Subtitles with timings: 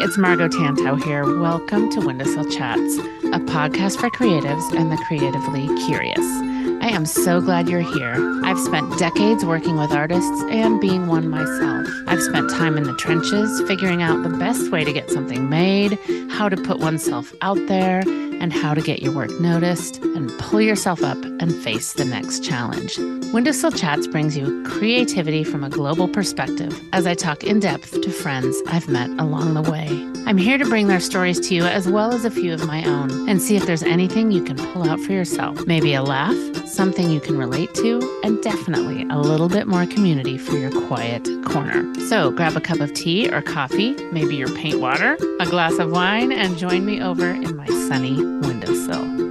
[0.00, 1.38] it's Margo Tantau here.
[1.38, 6.24] Welcome to Windowsill Chats, a podcast for creatives and the creatively curious.
[6.82, 8.14] I am so glad you're here.
[8.42, 11.86] I've spent decades working with artists and being one myself.
[12.06, 15.98] I've spent time in the trenches figuring out the best way to get something made,
[16.30, 18.02] how to put oneself out there,
[18.42, 22.44] and how to get your work noticed and pull yourself up and face the next
[22.44, 22.98] challenge.
[23.32, 28.10] Windowsill Chats brings you creativity from a global perspective as I talk in depth to
[28.10, 30.11] friends I've met along the way.
[30.24, 32.84] I'm here to bring their stories to you as well as a few of my
[32.84, 35.66] own and see if there's anything you can pull out for yourself.
[35.66, 36.36] Maybe a laugh,
[36.66, 41.28] something you can relate to, and definitely a little bit more community for your quiet
[41.44, 41.92] corner.
[42.06, 45.90] So grab a cup of tea or coffee, maybe your paint water, a glass of
[45.90, 49.21] wine, and join me over in my sunny windowsill.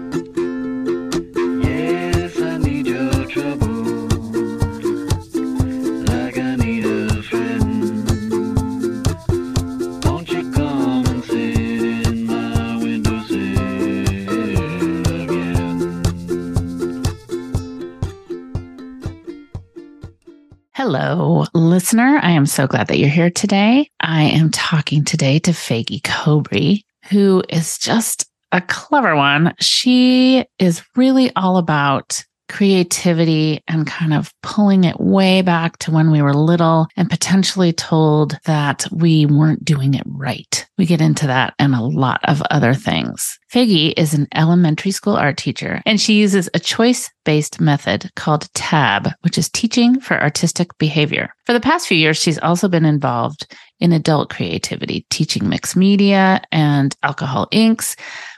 [20.83, 22.19] Hello, listener.
[22.23, 23.87] I am so glad that you're here today.
[23.99, 29.53] I am talking today to Faigie Kobre, who is just a clever one.
[29.59, 36.09] She is really all about creativity and kind of pulling it way back to when
[36.09, 40.67] we were little and potentially told that we weren't doing it right.
[40.79, 43.37] We get into that and a lot of other things.
[43.51, 48.47] Faigie is an elementary school art teacher and she uses a choice based method called
[48.53, 51.33] TAB, which is teaching for artistic behavior.
[51.45, 56.41] For the past few years, she's also been involved in adult creativity, teaching mixed media
[56.53, 57.97] and alcohol inks.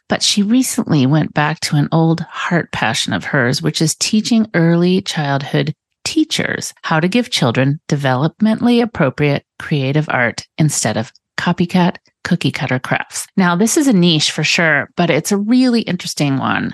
[0.09, 4.50] But she recently went back to an old heart passion of hers, which is teaching
[4.56, 11.11] early childhood teachers how to give children developmentally appropriate creative art instead of
[11.44, 13.27] copycat cookie cutter crafts.
[13.36, 16.73] Now, this is a niche for sure, but it's a really interesting one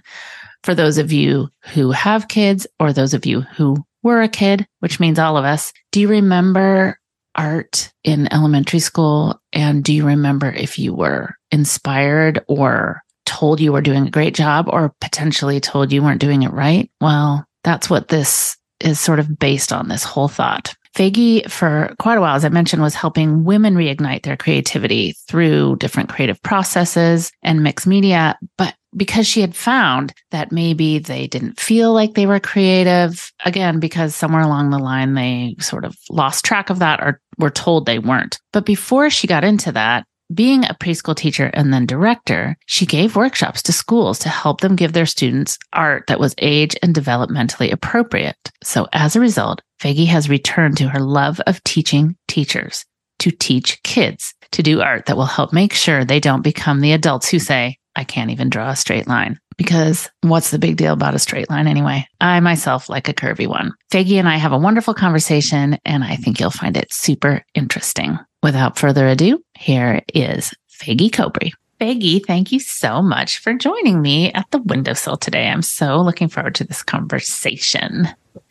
[0.64, 4.68] for those of you who have kids or those of you who were a kid,
[4.80, 5.74] which means all of us.
[5.92, 7.00] Do you remember
[7.34, 9.42] art in elementary school?
[9.54, 14.36] And do you remember if you were inspired or told you were doing a great
[14.36, 16.92] job or potentially told you weren't doing it right?
[17.02, 20.76] Well, that's what this is sort of based on this whole thought.
[20.96, 25.78] Faigie, for quite a while, as I mentioned, was helping women reignite their creativity through
[25.78, 28.38] different creative processes and mixed media.
[28.58, 33.80] But because she had found that maybe they didn't feel like they were creative, again,
[33.80, 37.86] because somewhere along the line they sort of lost track of that or were told
[37.86, 38.40] they weren't.
[38.52, 43.16] But before she got into that, being a preschool teacher and then director, she gave
[43.16, 47.72] workshops to schools to help them give their students art that was age and developmentally
[47.72, 48.38] appropriate.
[48.64, 52.86] So as a result, Faigie has returned to her love of teaching teachers
[53.20, 56.94] to teach kids to do art that will help make sure they don't become the
[56.94, 59.40] adults who say, I can't even draw a straight line.
[59.58, 62.08] Because what's the big deal about a straight line anyway?
[62.22, 63.74] I myself like a curvy one.
[63.92, 68.18] Faigie and I have a wonderful conversation, and I think you'll find it super interesting.
[68.42, 71.52] Without further ado, here is Faigie Kobre.
[71.82, 75.48] Faigie, thank you so much for joining me at the windowsill today.
[75.50, 78.08] I'm so looking forward to this conversation.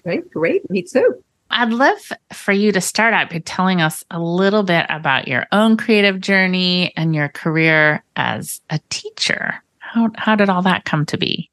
[0.06, 0.68] Okay, great.
[0.70, 1.22] Me too.
[1.50, 1.98] I'd love
[2.34, 6.20] for you to start out by telling us a little bit about your own creative
[6.20, 9.54] journey and your career as a teacher.
[9.78, 11.48] How, how did all that come to be?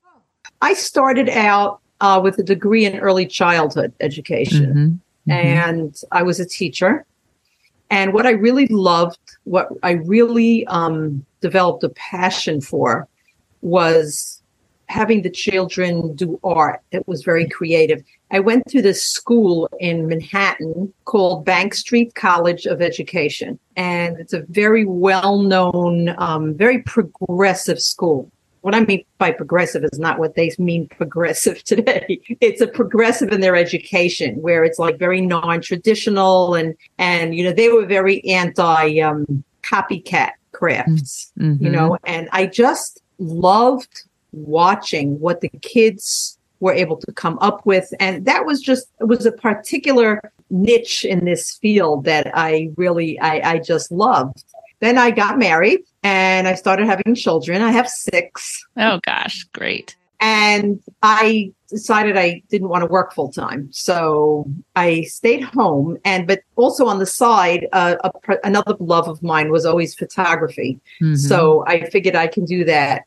[0.61, 5.33] I started out uh, with a degree in early childhood education, Mhm, mhm.
[5.33, 7.05] and I was a teacher.
[7.89, 13.07] And what I really loved, what I really um, developed a passion for,
[13.61, 14.41] was
[14.87, 16.81] having the children do art.
[16.91, 18.03] It was very creative.
[18.31, 24.33] I went to this school in Manhattan called Bank Street College of Education, and it's
[24.33, 28.31] a very well-known, um, very progressive school.
[28.65, 32.19] What I mean by progressive is not what they mean progressive today.
[32.41, 37.53] It's a progressive in their education where it's like very non-traditional and and you know
[37.53, 41.61] they were very anti um, copycat crafts, Mhm.
[41.61, 44.01] you know, and I just loved
[44.31, 49.03] watching what the kids were able to come up with and that was just it
[49.03, 54.43] was a particular niche in this field that I really I, I just loved.
[54.79, 57.57] Then I got married and I started having children.
[57.61, 59.87] I have six Oh gosh, great.
[60.21, 65.97] and I decided I didn't want to work full time, so I stayed home.
[66.11, 68.09] And but also on the side, uh, a,
[68.51, 70.71] another love of mine was always photography.
[71.01, 71.17] Mhm.
[71.29, 71.37] So
[71.73, 72.97] I figured I can do that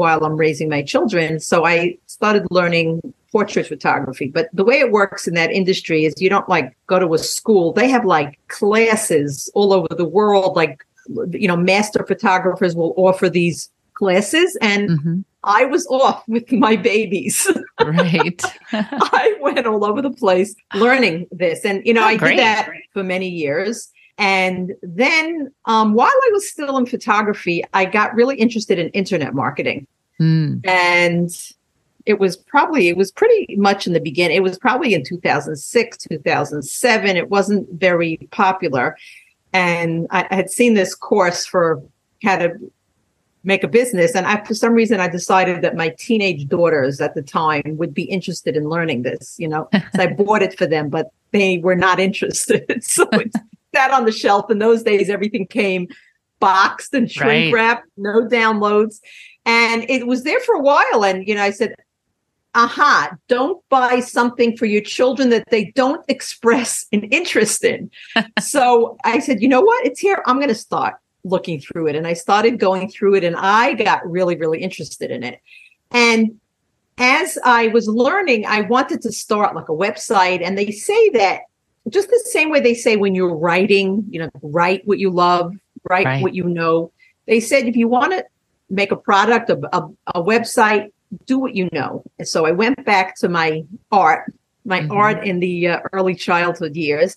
[0.00, 1.28] while I'm raising my children.
[1.50, 2.90] So I started learning
[3.32, 4.28] portrait photography.
[4.36, 7.18] But the way it works in that industry is you don't like go to a
[7.18, 7.72] school.
[7.72, 10.76] They have like classes all over the world, like
[11.32, 15.24] you know, master photographers will offer these classes and Mhm.
[15.44, 17.46] I was off with my babies.
[17.78, 18.42] Right.
[18.72, 21.64] I went all over the place learning this.
[21.64, 22.36] And, you know, Oh, I great.
[22.36, 23.88] did that for many years.
[24.18, 29.34] And then um, while I was still in photography, I got really interested in internet
[29.34, 29.86] marketing.
[30.20, 30.66] Mm.
[30.66, 31.30] And
[32.06, 34.38] it was probably, it was pretty much in the beginning.
[34.38, 37.16] It was probably in 2006, 2007.
[37.16, 38.96] It wasn't very popular.
[39.56, 41.82] And I, had seen this course for
[42.22, 42.58] how to
[43.42, 44.14] make a business.
[44.14, 47.94] And I, for some reason, I decided that my teenage daughters at the time would
[47.94, 51.56] be interested in learning this, you know, so I bought it for them, but they
[51.56, 52.66] were not interested.
[52.84, 53.32] so it
[53.74, 54.50] sat on the shelf.
[54.50, 55.88] In those days, everything came
[56.38, 57.52] boxed and shrink Right.
[57.54, 59.00] wrapped, no downloads.
[59.46, 61.02] And it was there for a while.
[61.02, 61.74] And, you know, I said,
[62.56, 67.90] aha, don't buy something for your children that they don't express an interest in.
[68.40, 69.86] so I said, you know what?
[69.86, 70.22] It's here.
[70.26, 71.96] I'm going to start looking through it.
[71.96, 75.40] And I started going through it and I got really, really interested in it.
[75.90, 76.40] And
[76.98, 80.42] as I was learning, I wanted to start like a website.
[80.42, 81.42] And they say that
[81.90, 85.52] just the same way they say when you're writing, you know, write what you love,
[85.88, 86.22] write Right.
[86.22, 86.90] what you know.
[87.26, 88.24] They said if you want to
[88.70, 90.90] make a product, a, a, a website,
[91.26, 92.04] do what you know.
[92.18, 94.32] And so I went back to my art,
[94.64, 94.96] my Mhm.
[94.96, 97.16] art in the uh, early childhood years.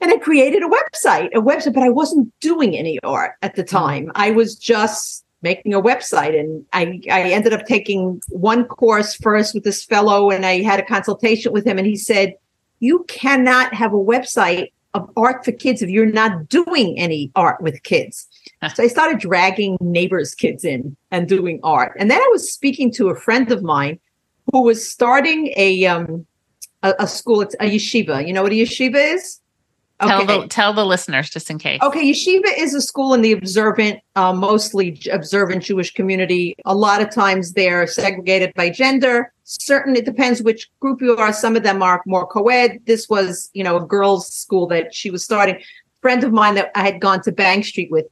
[0.00, 3.62] And I created a website, a website, but I wasn't doing any art at the
[3.62, 4.10] time.
[4.14, 6.38] I was just making a website.
[6.38, 10.80] And I, I ended up taking one course first with this fellow, and I had
[10.80, 12.34] a consultation with him, and he said,
[12.80, 17.60] You cannot have a website of art for kids if you're not doing any art
[17.62, 18.26] with kids.
[18.74, 21.96] So I started dragging neighbors' kids in and doing art.
[21.98, 23.98] And then I was speaking to a friend of mine
[24.52, 26.26] who was starting a um
[26.82, 28.26] a, a school, it's a yeshiva.
[28.26, 29.38] You know what a yeshiva is?
[30.00, 31.80] Tell the tell the listeners just in case.
[31.80, 36.56] Okay, yeshiva is a school in the observant, uh, mostly observant Jewish community.
[36.64, 39.32] A lot of times they're segregated by gender.
[39.44, 41.32] Certain, it depends which group you are.
[41.32, 42.80] Some of them are more co-ed.
[42.86, 45.60] This was, you know, a girls' school that she was starting.
[46.00, 48.06] Friend of mine that I had gone to Bank Street with.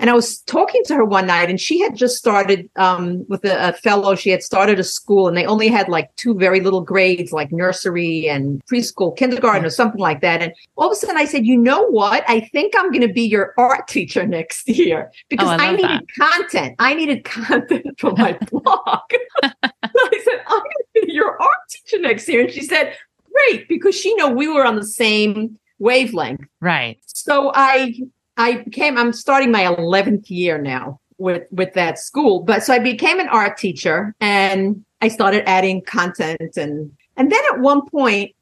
[0.00, 3.44] And I was talking to her one night, and she had just started um, with
[3.44, 4.14] a, a fellow.
[4.16, 7.52] She had started a school, and they only had like two very little grades, like
[7.52, 10.42] nursery and preschool, kindergarten, or something like that.
[10.42, 12.24] And all of a sudden, I said, "You know what?
[12.28, 15.76] I think I'm going to be your art teacher next year because Oh, I I,
[15.76, 16.74] needed content.
[16.80, 19.00] I needed content for my blog."
[19.44, 22.96] so I said, "I'm going to be your art teacher next year," and she said,
[23.32, 26.98] "Great," because she know we were on the same wavelength Right.
[27.06, 27.92] so i
[28.36, 32.78] i became i'm starting my 11th year now with with that school but so i
[32.78, 38.34] became an art teacher and i started adding content and and then at one point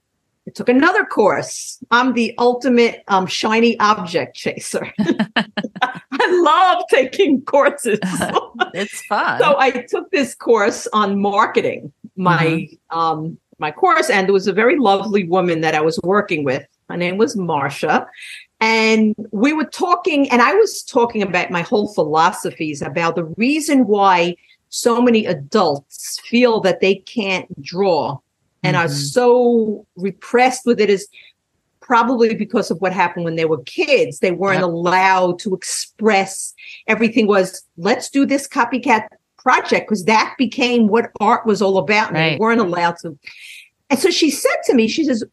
[0.48, 7.98] i took another course i'm the ultimate um, shiny object chaser i love taking courses
[8.74, 9.38] it's fun.
[9.38, 14.52] so I took this course on marketing, my um my course, and there was a
[14.52, 16.66] very lovely woman that I was working with.
[16.88, 18.06] Her name was Marsha.
[18.62, 23.88] And we were talking, and I was talking about my whole philosophies about the reason
[23.88, 24.36] why
[24.68, 28.18] so many adults feel that they can't draw
[28.62, 29.12] and are Mhm.
[29.12, 31.08] so repressed with it is
[31.80, 34.20] probably because of what happened when they were kids.
[34.20, 34.68] They weren't Yep.
[34.68, 36.54] allowed to express
[36.86, 42.10] everything was let's do this copycat project because that became what art was all about
[42.10, 43.18] and they weren't allowed to
[43.90, 45.24] and so she said to me she says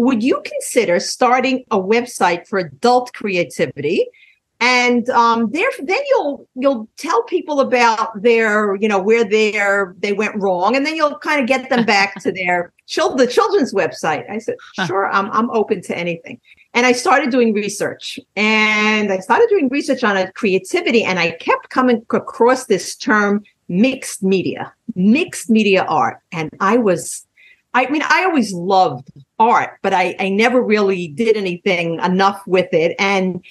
[0.00, 4.06] would you consider starting a website for adult creativity?
[4.62, 10.12] And um there then you'll you'll tell people about their you know where their they
[10.12, 13.72] went wrong and then you'll kind of get them back to their children the children's
[13.72, 14.28] website.
[14.30, 16.40] I said sure i'm i'm open to anything.
[16.72, 21.32] And I started doing research and I started doing research on a creativity and I
[21.32, 26.18] kept coming across this term mixed media, mixed media art.
[26.32, 27.26] And I was,
[27.72, 32.72] I mean, I always loved art, but I, I never really did anything enough with
[32.72, 32.96] it.
[32.98, 33.44] And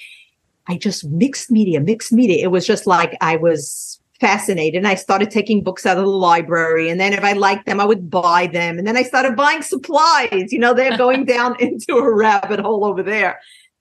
[0.67, 2.43] I just mixed media, mixed media.
[2.43, 4.77] It was just like I was fascinated.
[4.77, 6.89] And I started taking books out of the library.
[6.89, 8.77] And then if I liked them, I would buy them.
[8.77, 10.51] And then I started buying supplies.
[10.51, 13.39] You know, they're going down into a rabbit hole over there.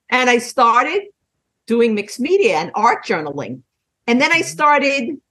[0.09, 1.03] And I started
[1.67, 3.61] doing mixed media and art journaling.
[4.07, 4.47] And then I mm-hmm.
[4.47, 5.21] started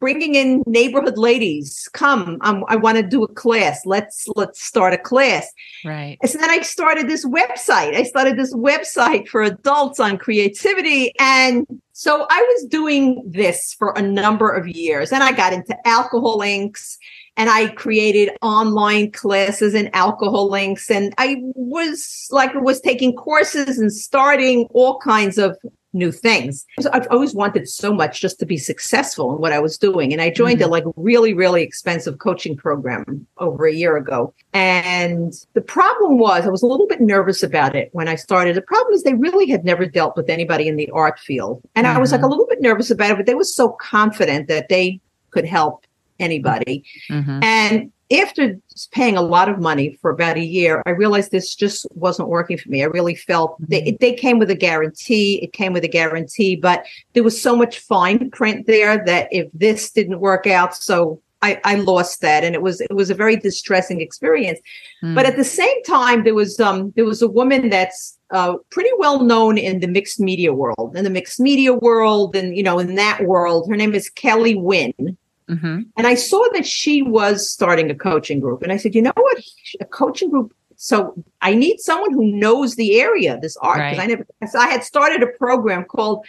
[0.00, 1.88] bringing in neighborhood ladies.
[1.92, 3.80] Come, I'm, I want to do a class.
[3.84, 5.50] Let's let's start a class.
[5.84, 6.18] right.
[6.22, 7.94] And so then I started this website.
[7.94, 11.12] I started this website for adults on creativity.
[11.18, 15.12] And so I was doing this for a number of years.
[15.12, 16.98] And I got into alcohol inks
[17.36, 20.90] and I created online classes in alcohol inks.
[20.90, 25.56] And I was like, was taking courses and starting all kinds of
[25.92, 26.66] new things.
[26.92, 30.12] I've always wanted so much just to be successful in what I was doing.
[30.12, 34.34] And I joined a like really, really expensive coaching program over a year ago.
[34.52, 38.54] And the problem was I was a little bit nervous about it when I started.
[38.54, 41.62] The problem is they really had never dealt with anybody in the art field.
[41.74, 44.48] And I was like a little bit nervous about it, but they were so confident
[44.48, 45.84] that they could help
[46.20, 46.84] anybody.
[47.10, 47.42] Mhm.
[47.42, 48.58] And after
[48.92, 52.56] paying a lot of money for about a year, I realized this just wasn't working
[52.56, 52.82] for me.
[52.82, 55.40] I really felt they, they came with a guarantee.
[55.42, 59.48] It came with a guarantee, but there was so much fine print there that if
[59.52, 63.14] this didn't work out, so I, I lost that, and it was it was a
[63.14, 64.58] very distressing experience.
[65.04, 65.14] Mm.
[65.14, 68.90] But at the same time, there was um there was a woman that's uh, pretty
[68.98, 72.78] well known in the mixed media world, in the mixed media world, and you know
[72.78, 73.68] in that world.
[73.68, 75.16] Her name is Kelly Wynn.
[75.48, 75.86] Mhm.
[75.96, 78.62] And I saw that she was starting a coaching group.
[78.62, 79.38] And I said, you know what?
[79.80, 80.52] A coaching group.
[80.76, 83.78] So I need someone who knows the area, this art.
[83.78, 84.04] Because Right.
[84.04, 86.24] I never, so I had started a program called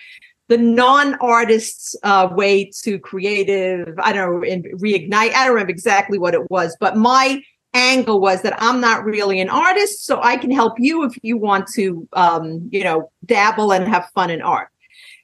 [0.47, 5.33] the non-artist's uh, way to creative, I don't know, and reignite.
[5.33, 7.41] I don't remember exactly what it was, but my
[7.75, 11.38] angle was that I'm not really an artist, so I can help you if you
[11.38, 14.69] want to, um, you know, dabble and have fun in art.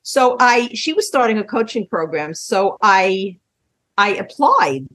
[0.04, 2.36] So I, she was starting a coaching program.
[2.36, 3.40] So I,
[3.98, 4.86] I applied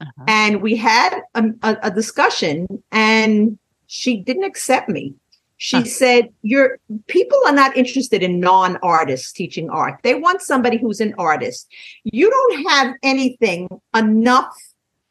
[0.00, 0.24] Uh-huh.
[0.28, 5.14] and we had a, a, a discussion and she didn't accept me.
[5.58, 5.84] She Huh.
[5.84, 9.96] said, Your people are not interested in non-artists teaching art.
[10.02, 11.68] They want somebody who's an artist.
[12.04, 14.56] You don't have anything enough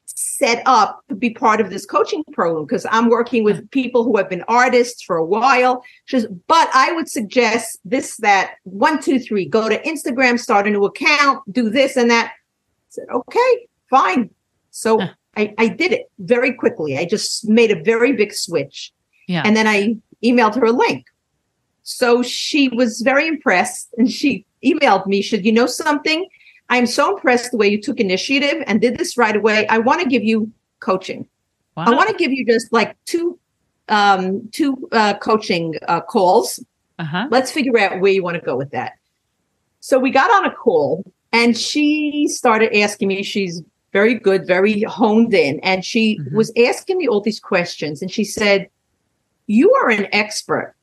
[0.05, 4.17] set up to be part of this coaching program because I'm working with people who
[4.17, 5.83] have been artists for a while.
[6.05, 10.67] She says, but I would suggest this, that, one, two, three, go to Instagram, start
[10.67, 12.33] a new account, do this and that.
[12.99, 14.29] Said, okay, fine.
[14.71, 15.01] So.
[15.37, 16.97] I, I did it very quickly.
[16.97, 18.91] I just made a very big switch.
[19.27, 19.43] Yeah.
[19.45, 21.05] And then I emailed her a link.
[21.83, 26.27] So she was very impressed and she emailed me, should you know something?
[26.69, 29.65] I'm so impressed the way you took initiative and did this right away.
[29.67, 30.51] I want to give you
[30.81, 31.27] coaching.
[31.77, 31.85] wow.
[31.85, 33.39] I want to give you just like two
[33.87, 36.59] um two uh coaching uh calls
[36.99, 37.27] uh-huh.
[37.31, 38.93] let's figure out where you want to go with that.
[39.79, 43.61] So we got on a call and she started asking me, she's
[43.93, 45.59] very good, very honed in.
[45.61, 46.33] And she Mhm.
[46.33, 48.01] was asking me all these questions.
[48.01, 48.67] And she said,
[49.47, 50.75] You are an expert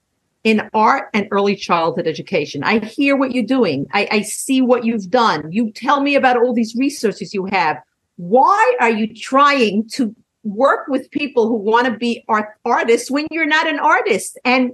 [0.42, 2.64] in art and early childhood education.
[2.64, 3.86] I hear what you're doing.
[3.92, 5.50] I, I see what you've done.
[5.52, 7.80] You tell me about all these resources you have.
[8.16, 13.26] Why are you trying to work with people who want to be art artists when
[13.30, 14.38] you're not an artist?
[14.44, 14.72] And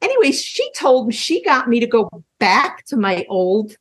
[0.00, 3.76] anyways, she told me she got me to go back to my old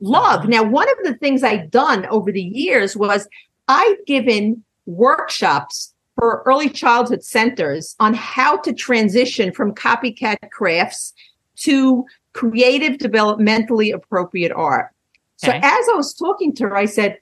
[0.00, 0.40] love.
[0.40, 0.48] Uh-huh.
[0.48, 3.28] Now, one of the things I'd done over the years was
[3.68, 11.14] I'd given workshops for early childhood centers on how to transition from copycat crafts
[11.56, 14.90] to creative, developmentally appropriate art.
[15.36, 17.18] So as I was talking to her, I said,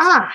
[0.00, 0.32] ah,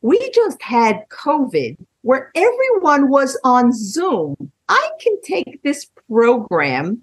[0.00, 4.34] we just had COVID where everyone was on Zoom.
[4.68, 7.02] I can take this program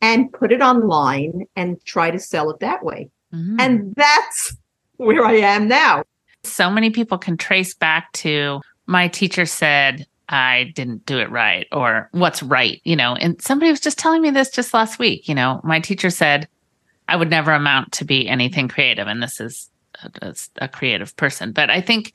[0.00, 3.10] and put it online and try to sell it that way.
[3.34, 3.56] Mhm.
[3.60, 4.56] And that's
[4.96, 6.04] where I am now.
[6.44, 11.66] so many people can trace back to my teacher said I didn't do it right
[11.70, 13.14] or what's right, you know.
[13.14, 15.60] And somebody was just telling me this just last week, you know.
[15.62, 16.48] My teacher said
[17.08, 19.70] I would never amount to be anything creative and this is
[20.02, 21.52] a, a- a creative person.
[21.52, 22.12] But I think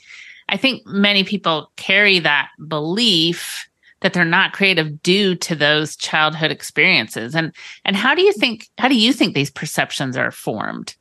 [0.50, 3.68] I think many people carry that belief
[4.02, 7.34] that they're not creative due to those childhood experiences.
[7.36, 7.54] And
[7.86, 10.96] and how do you think how do you think these perceptions are formed?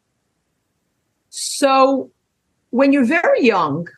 [1.36, 2.10] So
[2.70, 3.88] when you're very young,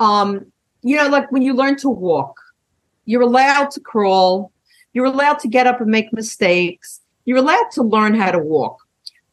[0.00, 0.46] um,
[0.80, 2.40] you know, like when you learn to walk,
[3.04, 4.52] you're allowed to crawl,
[4.94, 8.78] you're allowed to get up and make mistakes, you're allowed to learn how to walk.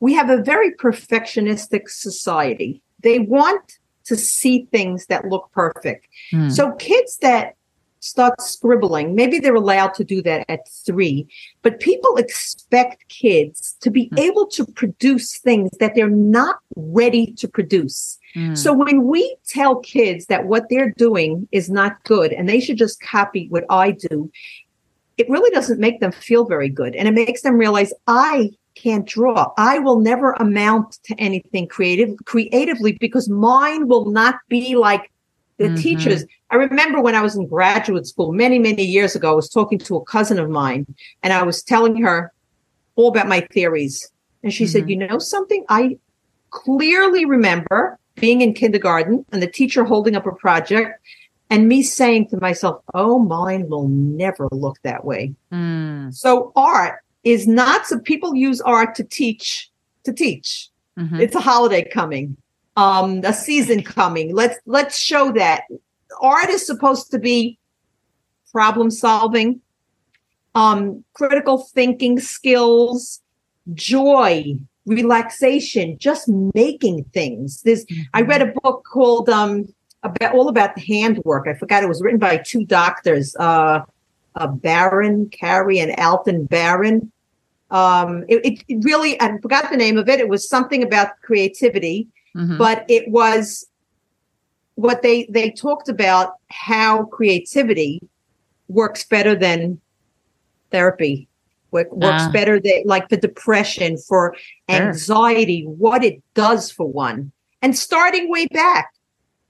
[0.01, 2.81] We have a very perfectionistic society.
[3.01, 6.07] They want to see things that look perfect.
[6.31, 6.49] Hmm.
[6.49, 7.55] So kids that
[7.99, 11.27] start scribbling, maybe they're allowed to do that at three,
[11.61, 14.19] but people expect kids to be Hmm.
[14.19, 18.17] able to produce things that they're not ready to produce.
[18.33, 18.55] Hmm.
[18.55, 22.77] So when we tell kids that what they're doing is not good and they should
[22.77, 24.31] just copy what I do,
[25.17, 26.95] it really doesn't make them feel very good.
[26.95, 29.51] And it makes them realize I can't draw.
[29.57, 35.11] I will never amount to anything creative creatively because mine will not be like
[35.59, 35.81] the Mhm.
[35.81, 36.25] teachers.
[36.49, 39.77] I remember when I was in graduate school many, many years ago, I was talking
[39.79, 40.87] to a cousin of mine
[41.21, 42.31] and I was telling her
[42.95, 44.09] all about my theories.
[44.41, 44.89] And she said, Mhm.
[44.89, 45.65] You know something?
[45.69, 45.97] I
[46.49, 50.99] clearly remember being in kindergarten and the teacher holding up a project
[51.49, 55.33] and me saying to myself, Oh, mine will never look that way.
[55.51, 56.09] Hmm.
[56.11, 59.69] So art is not so people use art to teach
[60.05, 60.69] to teach.
[60.97, 61.19] Mhm.
[61.19, 62.37] It's a holiday coming,
[62.79, 64.33] um, a season coming.
[64.33, 65.63] Let's let's show that
[66.21, 67.59] art is supposed to be
[68.53, 69.59] problem solving,
[70.55, 73.21] um, critical thinking skills,
[73.74, 74.55] joy,
[74.86, 77.62] relaxation, just making things.
[77.63, 79.65] There's I read a book called um
[80.03, 81.48] about all about the handwork.
[81.50, 83.81] I forgot it was written by two doctors, uh,
[84.36, 87.12] uh Barron Carey and Alton Barron.
[87.71, 90.21] Um, it- it really I forgot the name of it.
[90.21, 92.57] It was something about creativity, Mhm.
[92.57, 93.67] but it was
[94.75, 98.01] what they they talked about how creativity
[98.67, 99.79] works better than
[100.71, 101.27] therapy.
[101.71, 102.31] Work, works Ah.
[102.31, 104.36] better than like for depression, for
[104.69, 104.75] Sure.
[104.88, 107.31] anxiety, what it does for one.
[107.62, 108.88] And starting way back.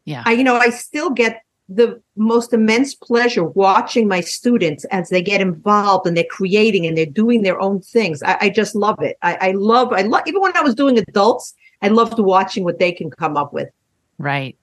[0.05, 0.23] Yeah.
[0.25, 5.21] I, you know, I still get the most immense pleasure watching my students as they
[5.21, 8.23] get involved and they're creating and they're doing their own things.
[8.23, 9.17] I, I just love it.
[9.21, 12.79] I, I love, I love, even when I was doing adults, I loved watching what
[12.79, 13.69] they can come up with.
[14.17, 14.57] Right.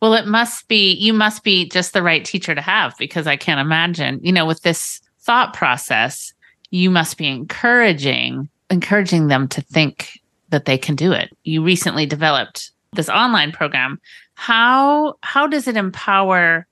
[0.00, 3.36] Well, it must be, you must be just the right teacher to have because I
[3.36, 6.32] can't imagine, you know, with this thought process,
[6.70, 10.20] you must be encouraging, encouraging them to think
[10.50, 11.30] that they can do it.
[11.44, 14.00] You recently developed this online program.
[14.34, 16.66] How, how does it empower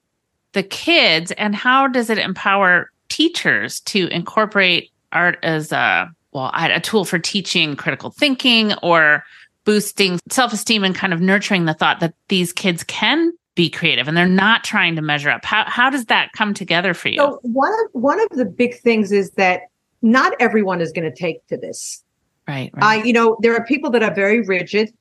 [0.53, 6.81] the kids and how does it empower teachers to incorporate art as a, well, a
[6.81, 9.25] tool for teaching critical thinking or
[9.65, 14.17] boosting self-esteem and kind of nurturing the thought that these kids can be creative and
[14.17, 15.45] they're not trying to measure up.
[15.45, 17.19] How how does that come together for you?
[17.19, 19.63] So one of one of the big things is that
[20.01, 22.03] not everyone is going to take to this.
[22.49, 22.85] right, right.
[22.85, 24.93] I, you know, there are people that are very rigid.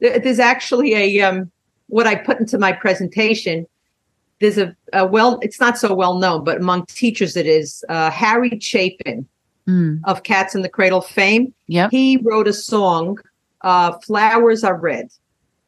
[0.00, 1.50] There's actually a um,
[1.86, 3.66] what I put into my presentation.
[4.40, 7.84] There's a, a well, it's not so well known, but among teachers it is.
[7.88, 9.28] Uh, Harry Chapin
[9.68, 11.54] Mm, of Cats in the Cradle fame.
[11.68, 13.18] Yeah, He wrote a song,
[13.64, 15.08] uh, "Flowers Are Red."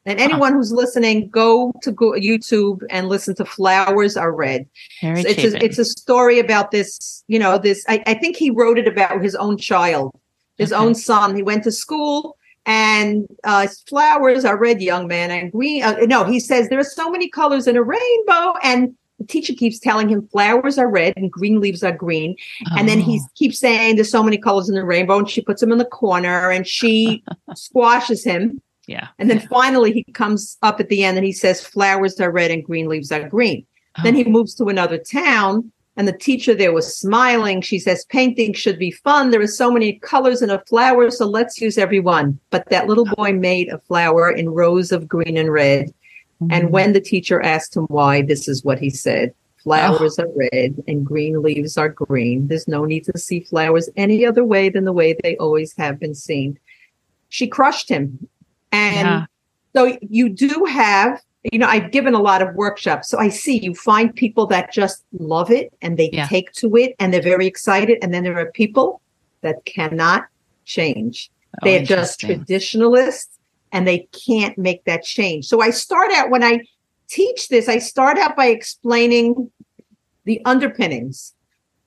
[0.06, 4.66] And anyone who's listening, go to go- YouTube and listen to "Flowers Are Red."
[5.00, 8.50] Harry it's a, it's a story about this you know this I, I think he
[8.50, 10.12] wrote it about his own child
[10.58, 10.82] his Okay.
[10.84, 15.82] own son he went to school and uh flowers are red young man and green
[15.82, 19.54] uh, no he says there are so many colors in a rainbow and the teacher
[19.54, 22.36] keeps telling him flowers are red and green leaves are green
[22.76, 25.40] and then he Oh, keeps saying there's so many colors in the rainbow and she
[25.40, 27.22] puts him in the corner and she
[27.54, 29.08] squashes him yeah.
[29.18, 32.50] and then finally he comes up at the end and he says flowers are red
[32.50, 33.66] and green leaves are green
[34.02, 37.60] then Oh, he moves to another town, and the teacher there was smiling.
[37.60, 39.30] She says, Painting should be fun.
[39.30, 42.38] There are so many colors in a flower, so let's use every one.
[42.50, 43.14] But that little oh.
[43.14, 45.94] boy made a flower in rows of green and red.
[46.50, 50.28] And mm, when the teacher asked him why, this is what he said Flowers are
[50.36, 52.49] red and green leaves are green.
[52.49, 55.99] There's no need to see flowers any other way than the way they always have
[55.99, 56.58] been seen.
[57.30, 58.28] She crushed him.
[58.73, 59.26] And Yeah.
[59.75, 61.18] so you do have,
[61.50, 63.08] you know, I've given a lot of workshops.
[63.08, 66.26] So I see you find people that just love it and they Yeah.
[66.26, 67.97] take to it and they're very excited.
[68.02, 69.00] And then there are people
[69.40, 70.26] that cannot
[70.66, 71.30] change.
[71.62, 73.38] Oh, They're just traditionalists
[73.75, 75.47] and they can't make that change.
[75.47, 76.60] So I start out when I
[77.08, 79.50] teach this, I start out by explaining
[80.25, 81.34] the underpinnings.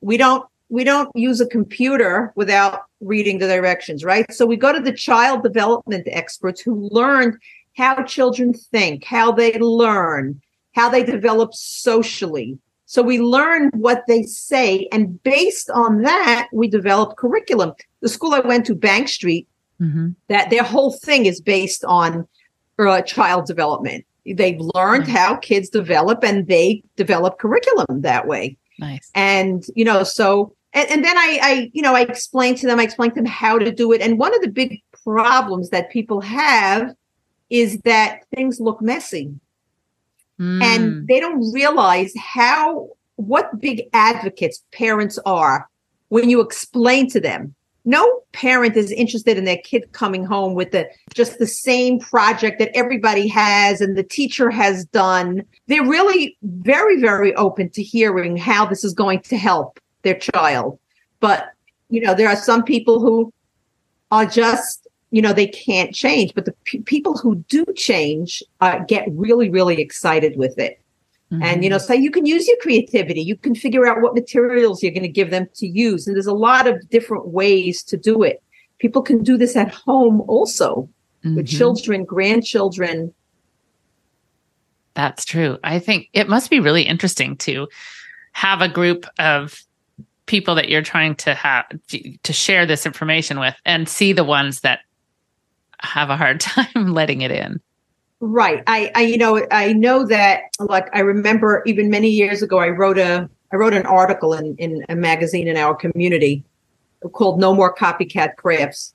[0.02, 4.32] We don't we don't use a computer without reading the directions, right?
[4.34, 7.38] So we go to the child development experts who learned
[7.78, 10.42] how children think, how they learn,
[10.76, 12.60] how they develop socially.
[12.86, 17.74] So we learn what they say, and based on that, we develop curriculum.
[18.02, 19.48] The school I went to, Bank Street,
[19.82, 20.16] Mhm.
[20.28, 22.28] that their whole thing is based on
[22.80, 24.06] uh, child development.
[24.26, 25.16] They've learned Nice.
[25.18, 29.10] how kids develop, and they develop curriculum that way Nice.
[29.16, 32.80] and you know so and, and then I, I you know i explained to them
[32.80, 35.90] i explained to them how to do it and one of the big problems that
[35.90, 36.94] people have
[37.50, 39.32] is that things look messy
[40.40, 45.68] Mm, and they don't realize how what big advocates parents are
[46.10, 47.56] when you explain to them
[47.88, 52.60] no parent is interested in their kid coming home with the just the same project
[52.60, 55.42] that everybody has and the teacher has done.
[55.68, 60.78] They're really very very open to hearing how this is going to help their child.
[61.22, 61.48] But
[61.90, 63.34] you know there are some people who
[64.12, 68.80] are just you know they can't change but the pe- people who do change uh,
[68.88, 70.82] get really really excited with it
[71.30, 74.82] and you know so you can use your creativity you can figure out what materials
[74.82, 77.98] you're going to give them to use and there's a lot of different ways to
[77.98, 78.42] do it
[78.80, 80.88] people can do this at home also
[81.24, 81.58] with Mhm.
[81.58, 83.14] children grandchildren
[84.94, 85.60] That's true.
[85.64, 87.68] I think it must be really interesting to
[88.32, 89.62] have a group of
[90.26, 91.66] people that you're trying to have
[92.24, 94.80] to share this information with and see the ones that
[95.82, 97.62] have a hard time letting it in.
[98.20, 98.64] Right.
[98.68, 100.44] I, I, you know, I know that.
[100.60, 104.56] Like, I remember even many years ago, I wrote a, I wrote an article in
[104.58, 106.44] in a magazine in our community
[107.14, 108.94] called "No More Copycat Crafts."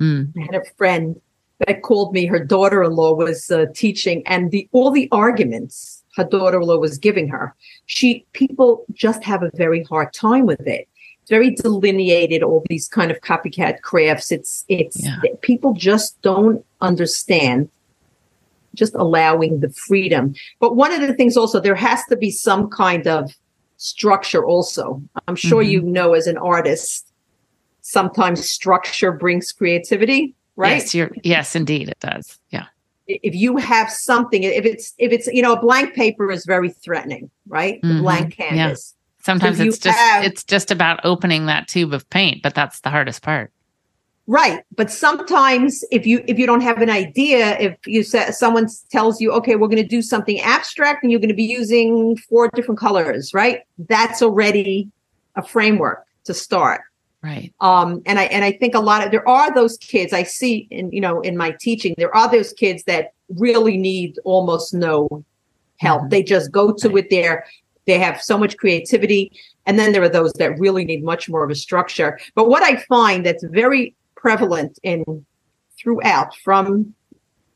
[0.00, 0.32] Mm.
[0.36, 1.20] I had a friend
[1.66, 2.26] that called me.
[2.26, 7.54] Her daughter-in-law was uh, teaching, and the all the arguments her daughter-in-law was giving her,
[7.86, 10.88] she people just have a very hard time with it.
[11.20, 12.42] It's very delineated.
[12.42, 14.32] All these kind of copycat crafts.
[14.32, 15.16] It's it's Yeah.
[15.42, 17.68] people just don't understand.
[18.76, 22.68] Just allowing the freedom, but one of the things also there has to be some
[22.70, 23.34] kind of
[23.78, 24.44] structure.
[24.44, 25.70] Also, I'm sure Mhm.
[25.70, 27.06] you know as an artist,
[27.80, 30.34] sometimes structure brings creativity.
[30.58, 30.78] Right?
[30.78, 32.38] Yes, you're, yes, indeed, it does.
[32.50, 32.64] Yeah.
[33.08, 36.70] if you have something if it's if it's you know a blank paper is very
[36.70, 37.98] threatening right Mhm.
[37.98, 38.48] a blank Yeah.
[38.48, 42.54] canvas Sometimes So it's just have- it's just about opening that tube of paint, but
[42.56, 43.52] that's the hardest part.
[44.26, 44.62] Right.
[44.74, 49.20] But sometimes if you if you don't have an idea if you say someone tells
[49.20, 52.48] you okay we're going to do something abstract and you're going to be using four
[52.54, 53.60] different colors right?
[53.88, 54.88] That's already
[55.36, 56.82] a framework to start.
[57.22, 57.52] Right.
[57.60, 60.68] um and i and i think a lot of there are those kids i see
[60.70, 65.08] in you know in my teaching there are those kids that really need almost no
[65.78, 66.02] help.
[66.02, 66.10] Mhm.
[66.10, 66.98] they just go to Right.
[67.04, 67.44] it there.
[67.86, 69.32] They have so much creativity.
[69.66, 72.10] And then there are those that really need much more of a structure.
[72.36, 75.04] But what i find that's very prevalent in
[75.78, 76.94] throughout from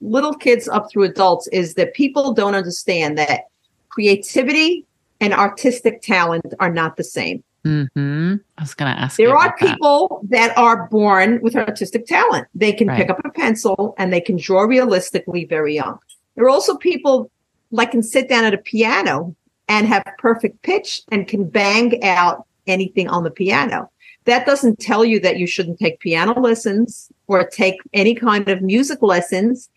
[0.01, 3.43] little kids up through adults is that people don't understand that
[3.89, 4.87] creativity
[5.21, 9.19] and artistic talent are not the same hmm I was going to ask.
[9.19, 9.69] you there are about that.
[9.75, 10.57] people that.
[10.57, 12.49] are born with artistic talent.
[12.55, 15.99] They can pick up a pencil and they can draw realistically very young.
[16.37, 17.31] There are also people
[17.73, 19.35] that can sit down at a piano
[19.69, 23.91] and have perfect pitch and can bang out anything on the piano.
[24.25, 28.63] That doesn't tell you that you shouldn't take piano lessons or take any kind of
[28.63, 29.71] music lessons.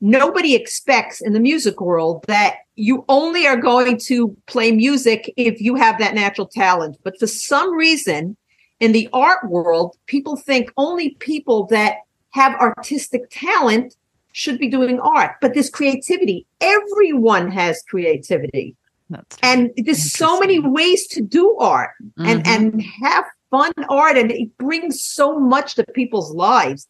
[0.00, 5.60] Nobody expects in the music world that you only are going to play music if
[5.60, 6.98] you have that natural talent.
[7.04, 8.36] But for some reason,
[8.80, 11.98] in the art world, people think only people that
[12.30, 13.96] have artistic talent
[14.32, 15.36] should be doing art.
[15.40, 16.44] But this creativity.
[16.60, 18.74] Everyone has creativity.
[19.10, 22.46] That's And there's so many ways to do art and Mhm.
[22.46, 26.88] and have fun art and it brings so much to people's lives.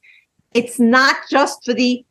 [0.55, 2.03] It's not just for the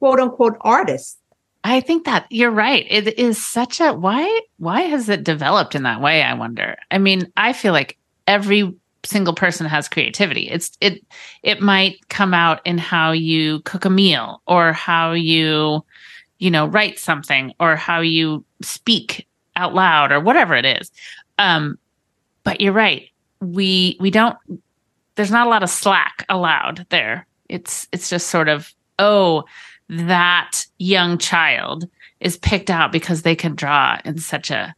[0.00, 1.18] quote unquote artist.
[1.62, 2.86] I think that you're right.
[2.90, 6.76] It is such a why why has it developed in that way, I wonder.
[6.90, 10.48] I mean, I feel like every single person has creativity.
[10.48, 11.04] It's it
[11.44, 15.84] it might come out in how you cook a meal or how you
[16.38, 20.90] you know, write something or how you speak out loud or whatever it is.
[21.38, 21.78] Um
[22.42, 23.09] but you're right.
[23.40, 24.36] We we don't
[25.16, 27.26] there's not a lot of slack allowed there.
[27.48, 29.44] It's it's just sort of oh
[29.88, 31.88] that young child
[32.20, 34.74] is picked out because they can draw in such a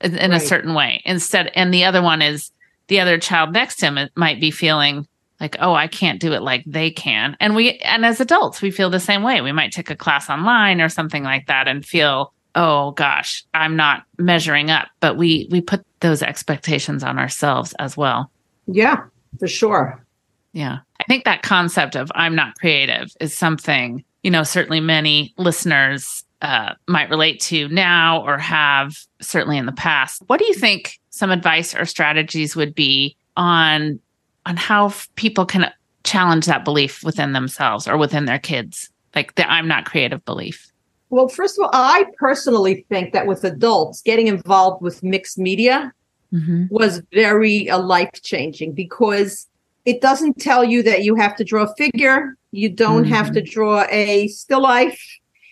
[0.00, 1.02] in, in a certain way.
[1.04, 2.50] Instead and the other one is
[2.88, 5.06] the other child next to him it might be feeling
[5.40, 7.36] like oh i can't do it like they can.
[7.40, 9.40] And we and as adults we feel the same way.
[9.40, 13.76] We might take a class online or something like that and feel oh gosh i'm
[13.76, 18.30] not measuring up but we we put those expectations on ourselves as well
[18.66, 19.04] Yeah,
[19.38, 20.04] for sure.
[20.52, 20.78] yeah.
[21.00, 26.24] I think that concept of I'm not creative is something, you know, certainly many listeners
[26.42, 30.22] uh, might relate to now or have certainly in the past.
[30.26, 34.00] What do you think some advice or strategies would be on
[34.46, 35.70] on how f- people can
[36.04, 38.90] challenge that belief within themselves or within their kids?
[39.14, 40.72] Like the I'm not creative belief.
[41.10, 45.92] Well, first of all, I personally think that with adults getting involved with mixed media
[46.32, 46.64] Mm-hmm.
[46.70, 49.46] was very uh, life changing because
[49.84, 52.36] it doesn't tell you that you have to draw a figure.
[52.50, 55.00] You don't have to draw a still life.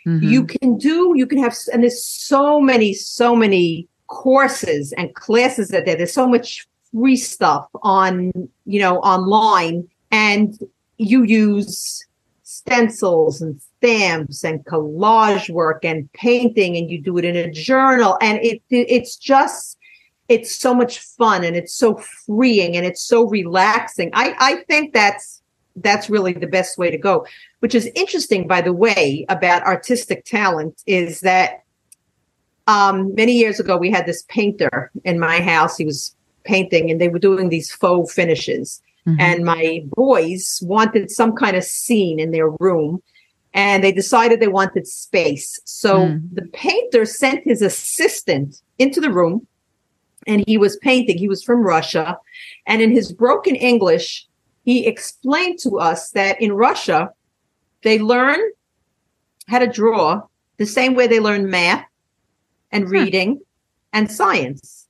[0.05, 0.29] Mm-hmm.
[0.29, 5.69] You can do, you can have, and there's so many, so many courses and classes
[5.69, 5.97] that there.
[5.97, 8.33] There's so much free stuff on,
[8.67, 10.59] you know, online and
[10.99, 12.05] you use
[12.59, 18.17] stencils and stamps and collage work and painting and you do it in a journal
[18.21, 19.77] and it it's just
[20.29, 24.11] it's so much fun and it's so freeing and it's so relaxing.
[24.15, 25.43] I, I think that's
[25.77, 27.27] that's really the best way to go.
[27.61, 31.65] Which is interesting, by the way, about artistic talent is that
[32.67, 35.77] um, many years ago we had this painter in my house.
[35.77, 36.15] He was
[36.45, 38.81] painting and they were doing these faux finishes.
[39.07, 39.17] Mhm.
[39.21, 43.03] And my boys wanted some kind of scene in their room
[43.53, 45.61] and they decided they wanted space.
[45.65, 46.23] So Mm.
[46.33, 49.47] the painter sent his assistant into the room
[50.27, 51.19] and he was painting.
[51.19, 52.19] He was from Russia.
[52.67, 54.27] And in his broken English,
[54.65, 57.11] he explained to us that in Russia,
[57.83, 58.41] they learn
[59.49, 60.23] how to draw
[60.57, 61.85] the same way they learn math
[62.73, 63.41] and reading
[63.93, 64.84] and science.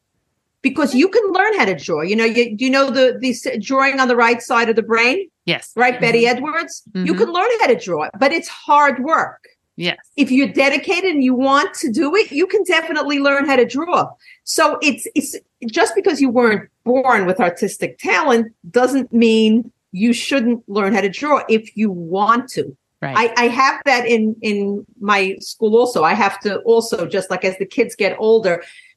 [0.64, 2.00] Because you can learn how to draw.
[2.02, 5.28] You know, you, you know the the drawing on the right side of the brain,
[5.44, 5.70] Yes.
[5.76, 6.00] right?
[6.00, 6.82] Betty Edwards.
[6.94, 7.18] You Mhm.
[7.18, 9.40] can learn how to draw, but it's hard work
[9.76, 9.98] Yes.
[10.16, 13.66] if you're dedicated and you want to do it, you can definitely learn how to
[13.66, 14.08] draw.
[14.44, 15.36] So it's it's
[15.78, 18.44] just because you weren't born with artistic talent
[18.80, 22.64] doesn't mean you shouldn't learn how to draw if you want to.
[23.02, 23.16] Right.
[23.22, 26.00] I, I have that in in my school also.
[26.12, 28.54] I have to also just like as the kids get older,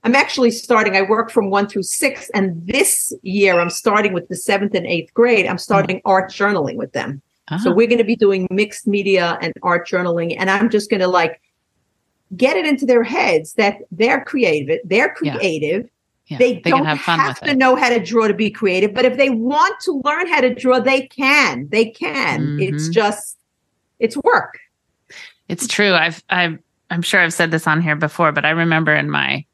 [0.08, 0.96] I'm actually starting.
[0.96, 4.88] I work from one through six, and this year I'm starting with the seventh and
[4.88, 5.46] eighth grade.
[5.46, 7.22] I'm starting art journaling with them.
[7.62, 10.90] So Ah, we're going to be doing mixed media and art journaling, and I'm just
[10.90, 11.42] going to like
[12.38, 14.80] get it into their heads that they're creative.
[14.86, 15.90] They're creative.
[16.28, 16.38] yeah.
[16.38, 17.58] They, can don't have fun with to it.
[17.58, 20.54] know how to draw to be creative, but if they want to learn how to
[20.56, 21.68] draw, they can.
[21.70, 22.58] They can.
[22.62, 22.94] It's Mhm.
[22.94, 23.38] just,
[24.00, 24.58] it's work.
[25.50, 25.94] It's true.
[25.94, 29.46] I've I've I'm sure I've said this on here before, but I remember in my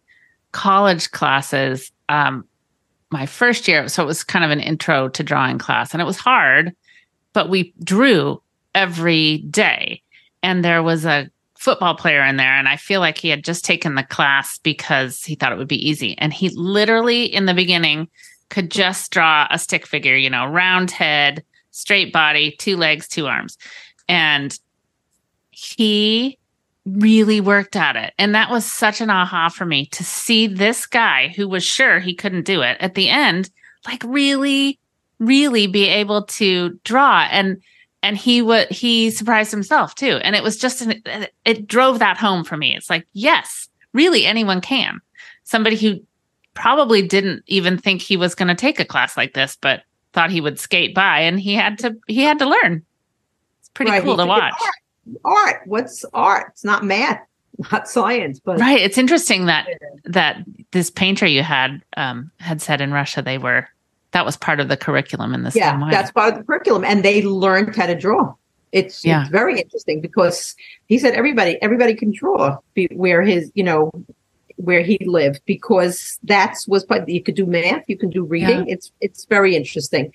[0.53, 2.45] college classes, um,
[3.11, 6.05] my first year, so it was kind of an intro to drawing class, and it
[6.05, 6.73] was hard,
[7.33, 8.41] but we drew
[8.73, 10.01] every day.
[10.41, 13.63] And there was a football player in there, and I feel like he had just
[13.63, 16.17] taken the class because he thought it would be easy.
[16.17, 18.07] And he literally in the beginning
[18.49, 23.27] could just draw a stick figure, you know, round head, straight body, two legs, two
[23.27, 23.57] arms.
[24.09, 24.57] And
[25.51, 26.37] he
[26.85, 28.13] really worked at it.
[28.17, 31.99] And that was such an aha for me to see this guy who was sure
[31.99, 33.49] he couldn't do it at the end,
[33.85, 34.79] like really,
[35.19, 37.27] really be able to draw.
[37.31, 37.61] And
[38.01, 40.17] and he would he surprised himself too.
[40.23, 41.01] And it was just an
[41.45, 42.75] it drove that home for me.
[42.75, 44.99] It's like, yes, really anyone can.
[45.45, 46.01] Somebody who
[46.53, 50.29] probably didn't even think he was going to take a class like this, but thought
[50.29, 52.83] he would skate by and he had to he had to learn.
[53.61, 54.03] It's pretty Right.
[54.03, 54.53] cool to watch.
[55.25, 55.61] Art.
[55.65, 56.47] What's art?
[56.51, 57.19] It's not math,
[57.71, 58.81] not science, but Right.
[58.81, 59.67] It's interesting that
[60.05, 63.67] that this painter you had um, had said in Russia they were
[64.11, 65.91] that was part of the curriculum in the yeah, same way.
[65.91, 68.33] that's part of the curriculum, and they learned how to draw.
[68.71, 69.21] It's, Yeah.
[69.21, 70.55] it's very interesting because
[70.87, 73.91] he said everybody everybody can draw be, where his you know
[74.57, 78.67] where he lived because that's was part you could do math you can do reading
[78.67, 80.11] it's it's very interesting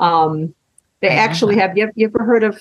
[0.00, 0.54] um
[1.00, 2.60] they I actually have you, ever, you ever heard of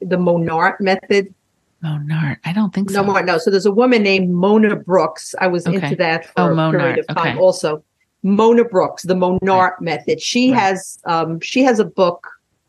[0.00, 1.34] the monart method
[1.82, 2.38] Monart.
[2.44, 3.00] I don't think so.
[3.00, 5.76] no more no so there's a woman named mona brooks i was Okay.
[5.76, 7.38] into that for Oh, a Monart, period of time okay.
[7.38, 7.82] also
[8.22, 10.60] mona brooks the monart method she Right.
[10.60, 12.26] has um she has a book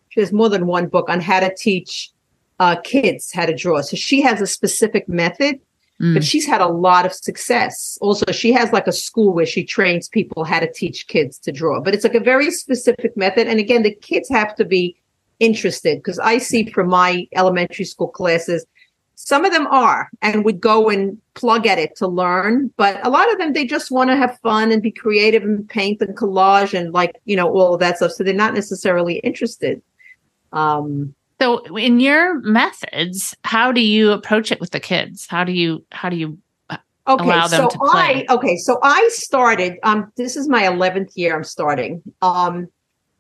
[0.10, 2.10] she has more than one book on how to teach
[2.60, 5.60] uh kids how to draw so she has a specific method
[6.02, 6.16] Mm.
[6.16, 7.96] but she's had a lot of success.
[8.02, 11.52] Also, she has like a school where she trains people how to teach kids to
[11.52, 13.46] draw, but it's like a very specific method.
[13.48, 14.96] And again, the kids have to be
[15.42, 18.66] interested because I see from my elementary school classes,
[19.16, 23.10] some of them are and would go and plug at it to learn, but a
[23.10, 26.16] lot of them, they just want to have fun and be creative and paint and
[26.16, 28.12] collage and like, you know, all of that stuff.
[28.12, 29.82] So they're not necessarily interested.
[30.54, 35.28] Um, So in your methods, how do you approach it with the kids?
[35.28, 36.38] How do you how do you
[37.08, 38.26] Okay, allow them so to play.
[38.30, 39.80] I okay, so I started.
[39.82, 41.36] Um, this is my eleventh year.
[41.36, 42.02] I'm starting.
[42.22, 42.68] Um,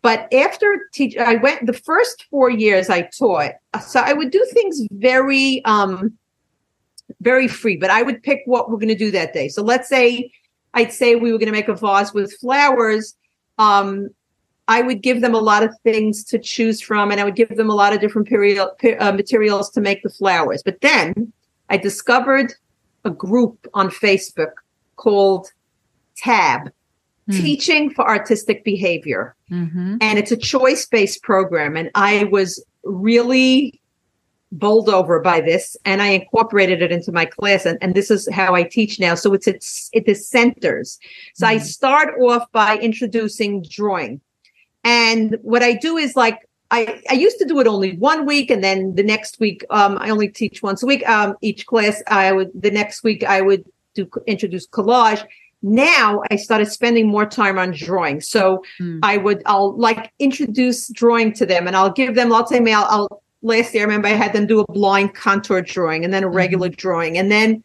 [0.01, 3.51] but after teach, I went the first four years I taught.
[3.85, 6.17] So I would do things very um,
[7.19, 7.77] very free.
[7.77, 9.47] But I would pick what we're going to do that day.
[9.47, 10.31] So let's say
[10.73, 13.15] I'd say we were going to make a vase with flowers.
[13.57, 14.09] Um,
[14.67, 17.49] I would give them a lot of things to choose from, and I would give
[17.49, 18.57] them a lot of different period,
[18.99, 20.63] uh, materials to make the flowers.
[20.63, 21.33] But then
[21.69, 22.53] I discovered
[23.03, 24.53] a group on Facebook
[24.95, 25.51] called
[26.15, 26.69] TAB,
[27.31, 27.37] Hmm.
[27.37, 29.35] Teaching for Artistic Behavior.
[29.51, 29.97] Mhm.
[30.01, 31.77] And it's a choice based program.
[31.77, 33.79] And I was really
[34.51, 37.65] bowled over by this and I incorporated it into my class.
[37.65, 39.15] And, and this is how I teach now.
[39.15, 40.99] So it's, it's, it is centers.
[41.35, 41.61] So I Mhm.
[41.61, 44.19] start off by introducing drawing.
[44.83, 46.37] And what I do is like,
[46.69, 49.97] I, I used to do it only one week and then the next week, um,
[50.01, 51.07] I only teach once a week.
[51.07, 53.63] Um, each class I would, the next week I would
[53.93, 55.23] do introduce collage.
[55.61, 58.21] Now I started spending more time on drawing.
[58.21, 58.99] So Mm.
[59.03, 62.73] I would, I'll like introduce drawing to them and I'll give them, I'll say, me,
[62.73, 66.23] I'll, last year, I remember I had them do a blind contour drawing and then
[66.23, 67.17] a regular drawing.
[67.17, 67.63] And then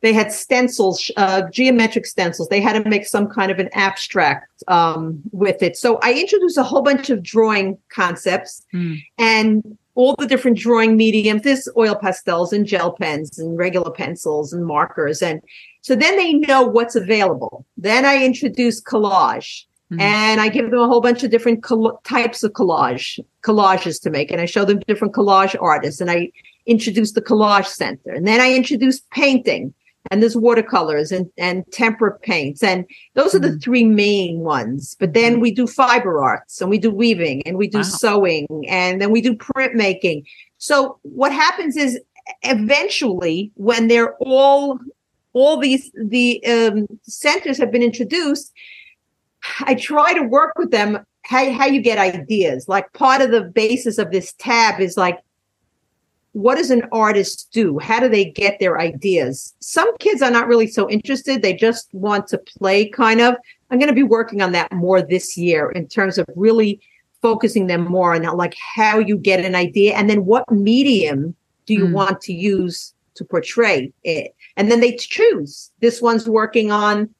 [0.00, 2.48] they had stencils, uh, geometric stencils.
[2.48, 5.76] They had to make some kind of an abstract um, with it.
[5.76, 9.02] So I introduced a whole bunch of drawing concepts Mm.
[9.18, 11.42] and all the different drawing mediums.
[11.42, 15.20] There's oil pastels and gel pens and regular pencils and markers.
[15.22, 15.42] And
[15.88, 17.64] So then they know what's available.
[17.78, 19.64] Then I introduce collage.
[19.90, 20.02] Mhm.
[20.02, 24.10] And I give them a whole bunch of different coll- types of collage collages to
[24.10, 26.02] make, and I show them different collage artists.
[26.02, 26.30] And I
[26.66, 29.72] introduce the collage center, and then I introduce painting,
[30.10, 33.62] and there's watercolors and and tempera paints, and those are the Mhm.
[33.62, 34.94] three main ones.
[35.00, 37.84] But then we do fiber arts, and we do weaving, and we do Wow.
[38.02, 40.24] sewing, and then we do printmaking.
[40.58, 41.98] So what happens is
[42.42, 44.78] eventually, when they're all
[45.38, 45.84] all these
[46.16, 48.52] the um, centers have been introduced
[49.60, 52.68] I try to work with them how, how you get ideas.
[52.68, 55.18] Like part of the basis of this TAB is like,
[56.32, 57.78] what does an artist do?
[57.78, 59.54] How do they get their ideas?
[59.60, 61.42] Some kids are not really so interested.
[61.42, 63.34] They just want to play kind of.
[63.70, 66.80] I'm going to be working on that more this year in terms of really
[67.20, 71.34] focusing them more on like how you get an idea and then what medium
[71.66, 71.92] do you Mm.
[71.92, 74.34] want to use to portray it?
[74.56, 75.70] And then they choose.
[75.80, 77.14] This one's working on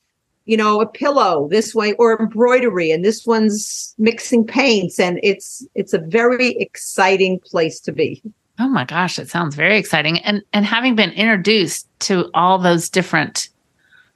[0.49, 5.63] you know, a pillow this way or embroidery and this one's mixing paints and it's
[5.75, 8.23] it's a very exciting place to be.
[8.59, 10.21] Oh my gosh, it sounds very exciting.
[10.21, 13.51] And and having been introduced to all those different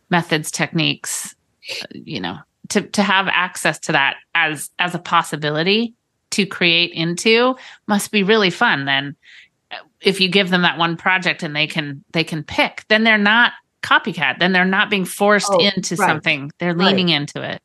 [0.08, 1.34] methods, techniques,
[1.70, 2.38] uh, you know,
[2.70, 5.92] to to have access to that as as a possibility
[6.30, 7.54] to create into
[7.86, 9.14] must be really fun then
[10.04, 13.18] if you give them that one project and they can they can pick then they're
[13.18, 16.06] not copycat then they're not being forced Oh, into right.
[16.08, 16.88] something they're Right.
[16.88, 17.60] leaning into it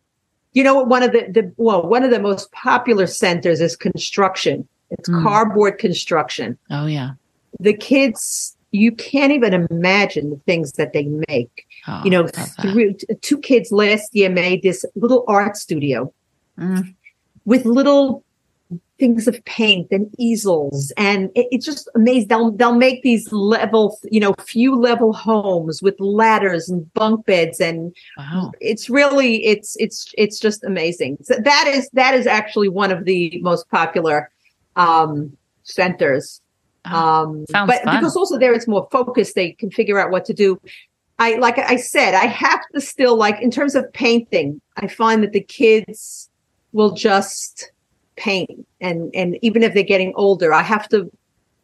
[0.53, 3.75] You know what one of the, the well, one of the most popular centers is
[3.75, 4.67] construction.
[4.89, 5.23] It's Mm.
[5.23, 6.57] cardboard construction.
[6.71, 7.11] oh yeah
[7.59, 11.65] The kids you can't even imagine the things that they make.
[11.87, 12.27] oh, you know,
[12.61, 16.13] three, two kids last year made this little art studio
[16.59, 16.95] Mm,
[17.45, 18.23] with little
[18.99, 20.91] things of paint and easels.
[20.97, 22.27] And it, it's just amazing.
[22.27, 27.59] They'll they'll make these level you know few level homes with ladders and bunk beds.
[27.59, 28.51] And wow.
[28.59, 31.17] it's really it's it's it's just amazing.
[31.21, 34.31] So that is that is actually one of the most popular
[34.75, 36.41] um centers.
[36.85, 37.97] Oh, um but fun.
[37.97, 40.59] because also there it's more focused they can figure out what to do.
[41.19, 45.23] I like i said i have to still like in terms of painting i find
[45.23, 46.29] that the kids
[46.73, 47.71] will just
[48.17, 51.11] paint and and even if they're getting older i have to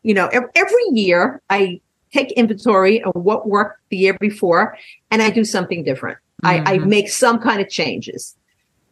[0.04, 1.80] you know ev- every year i
[2.12, 4.78] take inventory of what worked the year before
[5.12, 6.86] and i do something different I, I Mhm.
[6.88, 8.36] make some kind of changes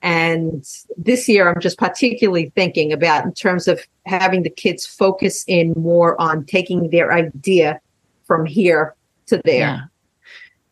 [0.02, 0.65] and
[0.97, 5.74] this year i'm just particularly thinking about in terms of having the kids focus in
[5.78, 7.80] more on taking their idea
[8.26, 8.95] from here
[9.28, 9.82] to there Yeah.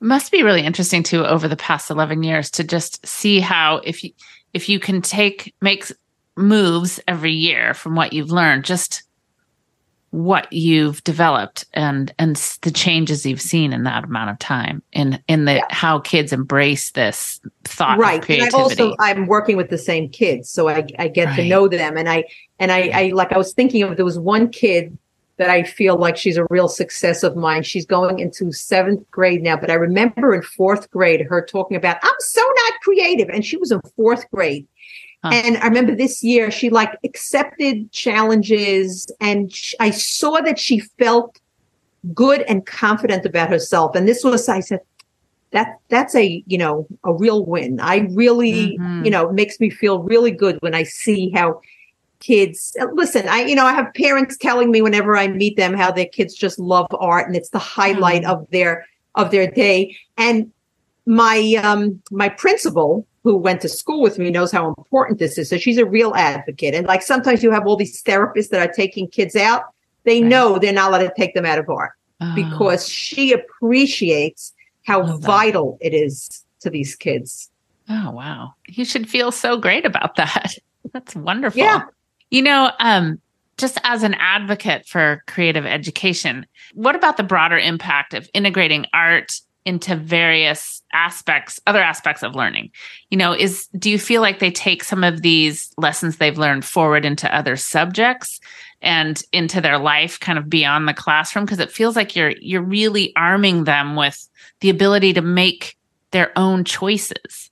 [0.02, 4.02] Must be really interesting too over the past 11 years to just see how if
[4.04, 4.12] you
[4.54, 5.92] if you can take make
[6.40, 9.04] moves every year from what you've learned just
[10.12, 15.22] what you've developed and and the changes you've seen in that amount of time in
[15.28, 15.66] in the Yeah.
[15.70, 20.50] how kids embrace this thought right and i also i'm working with the same kids
[20.50, 22.24] so i, I get to know them and i
[22.58, 24.98] and I, I like i was thinking of there was one kid
[25.38, 27.64] that i feel like she's a real success of mine.
[27.64, 31.98] She's going into seventh grade now but i remember in fourth grade her talking about
[32.02, 34.68] i'm so not creative and she was in fourth grade
[35.24, 35.32] Huh.
[35.34, 40.80] and i remember this year she like accepted challenges and sh- i saw that she
[40.98, 41.40] felt
[42.14, 44.80] good and confident about herself and this was i said
[45.52, 49.04] that that's a you know a real win i really Mhm.
[49.04, 51.60] you know it makes me feel really good when i see how
[52.22, 55.92] kids listen i you know i have parents telling me whenever i meet them how
[55.92, 58.32] their kids just love art and it's the highlight Mhm.
[58.32, 60.50] of their of their day and
[61.06, 65.50] my um my principal who went to school with me knows how important this is.
[65.50, 66.74] So she's a real advocate.
[66.74, 69.64] And like sometimes you have all these therapists that are taking kids out
[70.06, 70.30] they Right.
[70.30, 74.54] know they're not allowed to take them out of art Oh, because she appreciates
[74.86, 77.50] how vital it is to these kids.
[77.90, 78.54] oh wow.
[78.68, 80.54] You should feel so great about that.
[80.94, 81.60] That's wonderful.
[81.60, 81.84] Yeah.
[82.32, 83.20] You know, um,
[83.58, 89.40] just as an advocate for creative education, what about the broader impact of integrating art
[89.66, 92.72] into various aspects, other aspects of learning?
[93.10, 96.66] You know, is do you feel like they take some of these lessons they've learned
[96.66, 98.40] forward into other subjects
[98.82, 101.46] and into their life kind of beyond the classroom?
[101.46, 104.28] Because it feels like you're you're really arming them with
[104.62, 105.78] the ability to make
[106.12, 107.52] their own choices.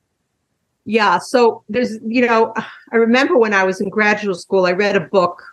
[0.86, 1.18] Yeah.
[1.20, 2.54] So there's, you know,
[2.94, 5.44] I remember when I was in graduate school, I read a book.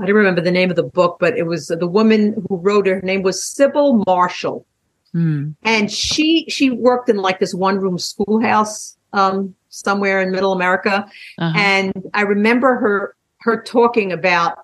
[0.00, 2.86] I don't remember the name of the book, but it was the woman who wrote
[2.86, 2.96] it.
[2.96, 4.66] Her name was Sybil Marshall.
[5.12, 5.50] Hmm.
[5.62, 11.06] and she she worked in like this one room schoolhouse um somewhere in middle america
[11.38, 11.58] Uh-huh.
[11.58, 14.58] and i remember her her talking about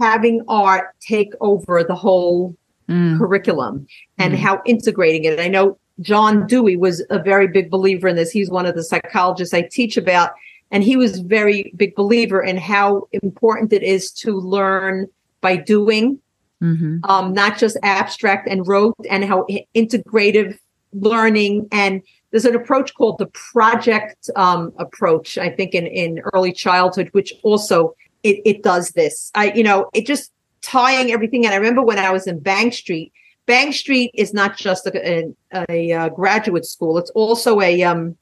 [0.00, 2.56] having art take over the whole
[2.88, 3.18] Mm.
[3.18, 3.84] curriculum
[4.18, 4.36] and Mhm.
[4.38, 5.40] how integrating it.
[5.40, 8.30] I know John Dewey was a very big believer in this.
[8.30, 10.30] He's one of the psychologists I teach about,
[10.70, 15.08] and he was very big believer in how important it is to learn
[15.40, 16.20] by doing,
[16.62, 17.00] Mhm.
[17.04, 20.58] um, not just abstract and rote, and how integrative
[20.92, 26.52] learning and there's an approach called the project um, approach i think in, in early
[26.52, 29.30] childhood which also it, it does this.
[29.34, 30.32] I you know it just
[30.62, 33.12] tying everything And i remember when i was in bank street
[33.46, 36.98] bank street is not just a, a, a, graduate school.
[36.98, 38.16] It's also a um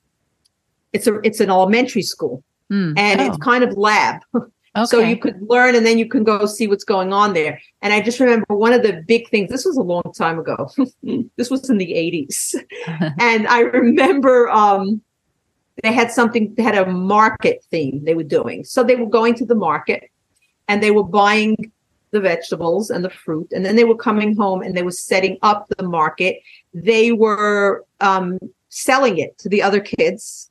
[0.93, 2.45] it's a it's an elementary school.
[2.73, 2.95] Mm.
[2.97, 4.23] and Oh, it's kind of lab
[4.77, 4.87] okay.
[4.87, 7.61] so you could learn and then you can go see what's going on there.
[7.83, 10.71] And I just remember one of the big things, this was a long time ago.
[11.37, 12.55] this was in the 80s.
[13.21, 15.03] and I remember um,
[15.83, 18.65] they had something, they had a market theme they were doing.
[18.65, 20.11] So they were going to the market
[20.69, 21.73] and they were buying
[22.11, 23.53] the vegetables and the fruit.
[23.53, 26.41] And then they were coming home and they were setting up the market.
[26.73, 30.51] They were um, selling it to the other kids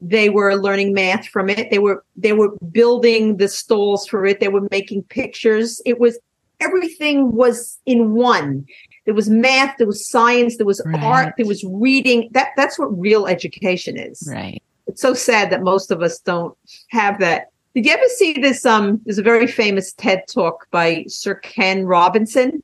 [0.00, 4.40] they were learning math from it they were they were building the stalls for it
[4.40, 6.18] they were making pictures it was
[6.60, 8.64] everything was in one
[9.06, 11.02] there was math there was science there was Right.
[11.02, 14.62] art there was reading that that's what real education is right.
[14.86, 16.56] it's so sad that most of us don't
[16.90, 21.04] have that did you ever see this um there's a very famous ted talk by
[21.08, 22.62] sir ken robinson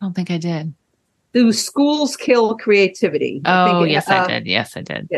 [0.00, 0.74] I don't think I did.
[1.32, 4.46] do schools kill creativity I Oh, think, yes, uh, I did.
[4.48, 5.08] Yes, I did.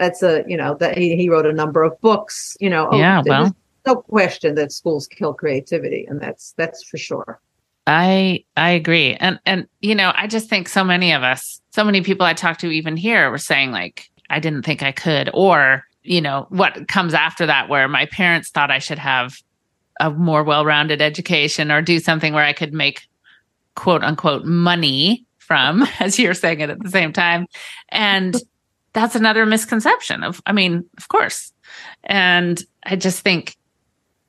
[0.00, 2.98] That's a you know that he, he wrote a number of books you know oh,
[2.98, 3.54] Yeah, well.
[3.86, 7.40] no question that schools kill creativity and that's that's for sure
[7.86, 9.14] I I agree.
[9.14, 12.34] And and you know, I just think so many of us, so many people I
[12.34, 16.46] talked to even here were saying like I didn't think I could or, you know,
[16.50, 19.34] what comes after that where my parents thought I should have
[19.98, 23.08] a more well-rounded education or do something where I could make
[23.74, 27.46] quote unquote money from as you're saying it at the same time.
[27.88, 28.36] And
[28.92, 31.52] that's another misconception of I mean, of course.
[32.04, 33.56] And I just think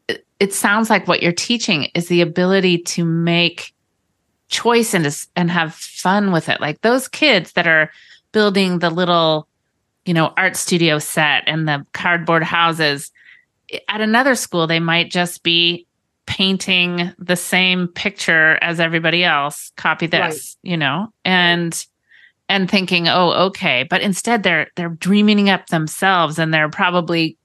[0.08, 3.74] it, it sounds like what you're teaching is the ability to make
[4.50, 6.62] choice and to- and have fun with it.
[6.62, 7.90] Like those kids that are
[8.32, 9.48] building the little,
[10.06, 13.12] you know, art studio set and the cardboard houses.
[13.88, 15.88] At another school, they might just be
[16.26, 19.72] painting the same picture as everybody else.
[19.76, 20.70] Copy this, Right.
[20.72, 21.86] you know, and
[22.52, 23.88] and thinking, oh, okay.
[23.90, 27.38] But instead, they're they're dreaming up themselves, and they're probably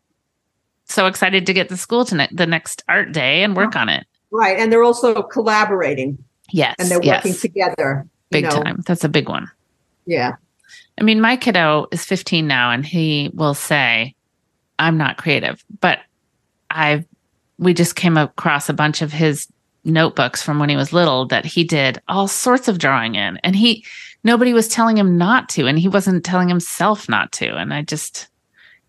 [0.85, 4.07] so excited to get to school tonight the next art day and work on it.
[4.31, 6.17] right and they're also collaborating
[6.53, 8.63] Yes, and they're yes, working together you big know.
[8.63, 8.83] time.
[8.87, 9.51] That's a big one.
[10.07, 10.37] yeah
[10.99, 14.15] I mean, my kiddo is 15 now, and he will say,
[14.79, 15.99] "I'm not creative," but
[16.71, 17.05] I've
[17.59, 19.47] we just came across a bunch of his
[19.85, 23.55] notebooks from when he was little that he did all sorts of drawing in, and
[23.57, 23.85] he
[24.25, 27.83] nobody was telling him not to, and he wasn't telling himself not to, and I
[27.83, 28.29] just,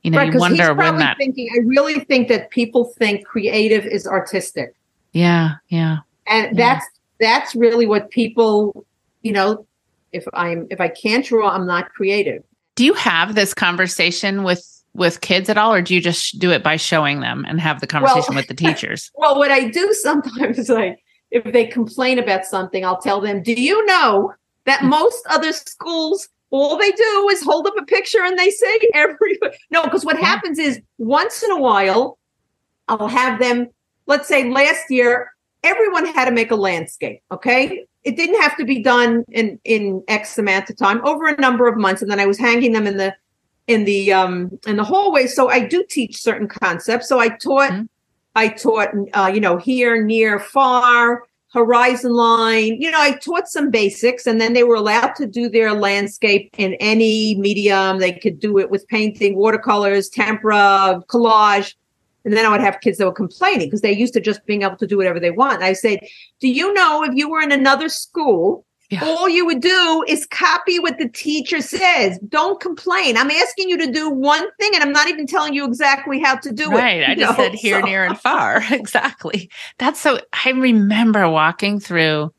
[0.04, 3.26] you know, right you wonder when probably that, thinking i really think that people think
[3.26, 4.74] creative is artistic
[5.14, 5.98] yeah, yeah,
[6.28, 6.76] and Yeah.
[6.76, 6.86] that's
[7.20, 8.86] that's really what people
[9.24, 9.66] you know
[10.12, 12.44] if i'm if i can't draw i'm not creative
[12.76, 14.64] Do you have this conversation with
[14.94, 17.82] with kids at all, or do you just do it by showing them and have
[17.82, 19.12] the conversation with the teachers?
[19.16, 21.00] well what i do sometimes is like
[21.32, 24.34] if they complain about something i'll tell them do you know
[24.68, 24.90] that Hmm.
[24.90, 29.40] most other schools all they do is hold up a picture and they say every
[29.72, 32.18] no because what happens is once in a while
[32.88, 33.68] i'll have them
[34.06, 35.32] let's say last year
[35.64, 40.02] everyone had to make a landscape okay it didn't have to be done in in
[40.08, 42.88] x amount of time over a number of months and then i was hanging them
[42.88, 43.14] in the
[43.68, 47.72] in the um in the hallway so i do teach certain concepts so i taught
[47.72, 47.90] Mhm.
[48.36, 53.72] i taught uh, you know here near far horizon line you know i taught some
[53.72, 58.40] basics and then they were allowed to do their landscape in any medium they could
[58.40, 61.74] do it with painting watercolors tempera collage
[62.28, 64.64] and then I would have kids that were complaining because they're used to just being
[64.64, 65.64] able to do whatever they want.
[65.64, 66.02] I said,
[66.42, 69.04] Do you know if you were in another school, Yeah.
[69.04, 72.18] all you would do is copy what the teacher says?
[72.30, 73.18] Don't complain.
[73.18, 76.38] I'm asking you to do one thing and I'm not even telling you exactly how
[76.38, 77.02] to do right.
[77.02, 77.10] it.
[77.10, 77.44] I just know?
[77.44, 78.64] said here, So- near, and far.
[78.72, 79.50] exactly.
[79.78, 80.20] That's so.
[80.46, 82.34] I remember walking through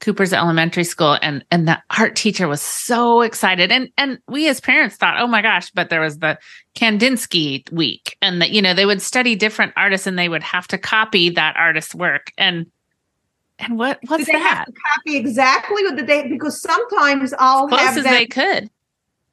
[0.00, 4.60] Cooper's elementary school, and and the art teacher was so excited, and and we as
[4.60, 5.72] parents thought, oh my gosh!
[5.72, 6.38] But there was the
[6.76, 10.68] Kandinsky week, and that you know they would study different artists, and they would have
[10.68, 12.66] to copy that artist's work, and
[13.58, 14.66] and what what's Did that?
[14.94, 18.70] copy exactly did they because sometimes I'll Close have as them they could.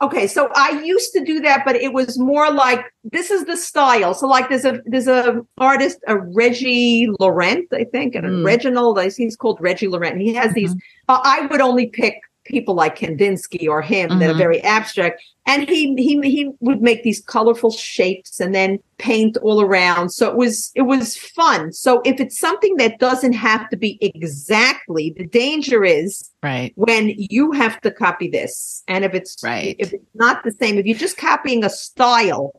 [0.02, 3.56] Okay, so I used to do that, but it was more like this is the
[3.56, 4.14] style.
[4.14, 8.42] So like there's a there's a artist, a Reggie Laurent, I think, and Mm.
[8.42, 9.00] a Reginald.
[9.00, 10.14] I He's called Reggie Laurent.
[10.14, 10.74] And he has these.
[11.08, 12.16] Uh, I would only pick
[12.46, 14.38] people like Kandinsky or him that are Mhm.
[14.38, 19.62] very abstract, and he he he would make these colorful shapes and then paint all
[19.62, 20.10] around.
[20.12, 21.74] So it was it was fun.
[21.74, 26.72] So if it's something that doesn't have to be exactly, the danger is Right.
[26.76, 29.76] when you have to copy this and if it's Right.
[29.80, 32.52] if it's not the same if you're just copying a style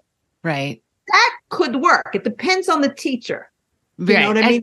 [0.43, 0.83] Right.
[1.09, 3.49] that could work it depends on the teacher
[3.99, 4.21] you right.
[4.23, 4.63] know what i I- mean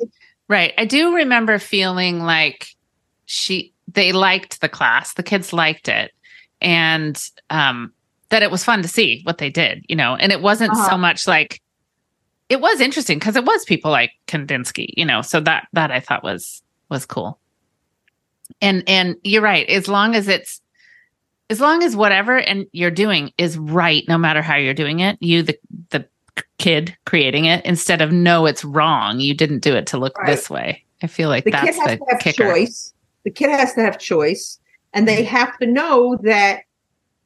[0.50, 0.74] Right.
[0.78, 2.68] I do remember feeling like
[3.26, 5.14] she they liked the class.
[5.14, 6.12] The kids liked it.
[6.62, 7.92] And um
[8.30, 10.16] that it was fun to see what they did, you know.
[10.16, 10.98] And it wasn't so Uh-huh.
[10.98, 11.62] much like
[12.50, 15.22] it was interesting because it was people like Kandinsky, you know.
[15.22, 17.40] So that that I thought was was cool.
[18.62, 19.68] And and you're right.
[19.70, 20.62] As long as it's
[21.50, 25.18] as long as whatever and you're doing is right, no matter how you're doing it,
[25.22, 25.58] you the
[25.90, 26.06] the
[26.58, 29.20] kid creating it instead of no, it's wrong.
[29.20, 30.28] You didn't do it to look Right.
[30.28, 30.84] this way.
[31.02, 32.50] I feel like the kid that's has the to have kicker.
[32.52, 32.93] choice
[33.24, 34.60] the kid has to have choice
[34.94, 36.62] and they have to know that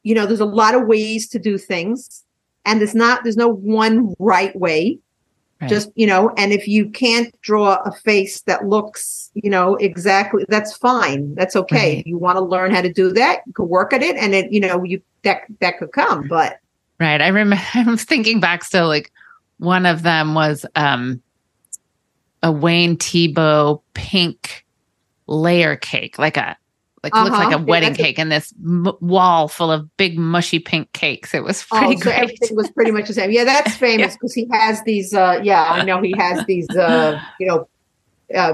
[0.03, 2.23] you know there's a lot of ways to do things
[2.65, 4.99] and there's not there's no one right way
[5.59, 5.69] Right.
[5.71, 10.45] just you know and if you can't draw a face that looks you know exactly
[10.49, 12.05] that's fine that's okay Right.
[12.05, 14.51] you want to learn how to do that you can work at it and it
[14.51, 16.59] you know you that that could come but
[16.99, 17.21] Right.
[17.21, 19.11] I remember I'm thinking back still like
[19.57, 21.23] one of them was um
[22.43, 24.63] a Wayne Thiebaud pink
[25.27, 26.57] layer cake, like a
[27.03, 27.57] like it looked like Uh-huh.
[27.57, 31.33] a Yeah, wedding a- cake and this m- wall full of big mushy pink cakes.
[31.33, 32.15] It was oh, pretty so great.
[32.15, 35.63] everything was pretty much the same yeah that's famous because he has these uh yeah
[35.63, 37.69] i know he has these uh you know
[38.35, 38.53] uh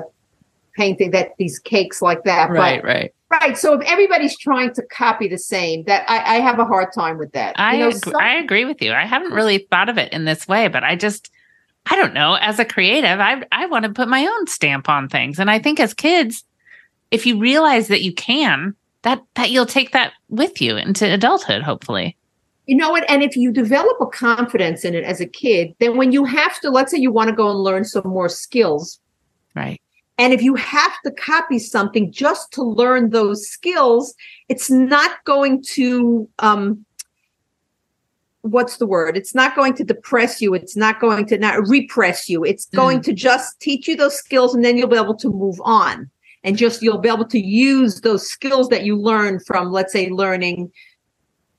[0.76, 3.13] painting that these cakes like that right, but right.
[3.32, 6.89] right so if everybody's trying to copy the same that i i have a hard
[6.93, 8.91] time with that I you know, ag- I agree with you.
[8.91, 11.32] I haven't really thought of it in this way, but I just
[11.89, 12.36] I don't know.
[12.36, 15.59] As a creative, I I want to put my own stamp on things, and I
[15.59, 16.43] think as kids,
[17.14, 21.61] if you realize that you can, that that you'll take that with you into adulthood,
[21.61, 22.18] hopefully.
[22.66, 23.09] You know what?
[23.09, 26.59] And if you develop a confidence in it as a kid, then when you have
[26.61, 28.99] to, let's say you want to go and learn some more skills,
[29.53, 29.82] Right.
[30.18, 34.16] and if you have to copy something just to learn those skills,
[34.47, 36.86] it's not going to, um,
[38.41, 39.18] what's the word?
[39.18, 40.53] It's not going to depress you.
[40.53, 42.45] It's not going to not repress you.
[42.45, 45.59] It's going to just teach you those skills, and then you'll be able to move
[45.66, 46.09] on.
[46.44, 50.10] And just you'll be able to use those skills that you learned from, let's say,
[50.10, 50.72] learning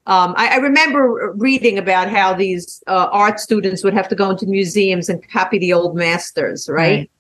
[0.07, 4.30] um, I, I remember reading about how these uh, art students would have to go
[4.30, 6.76] into museums and copy the old masters, right?
[6.99, 7.11] Right.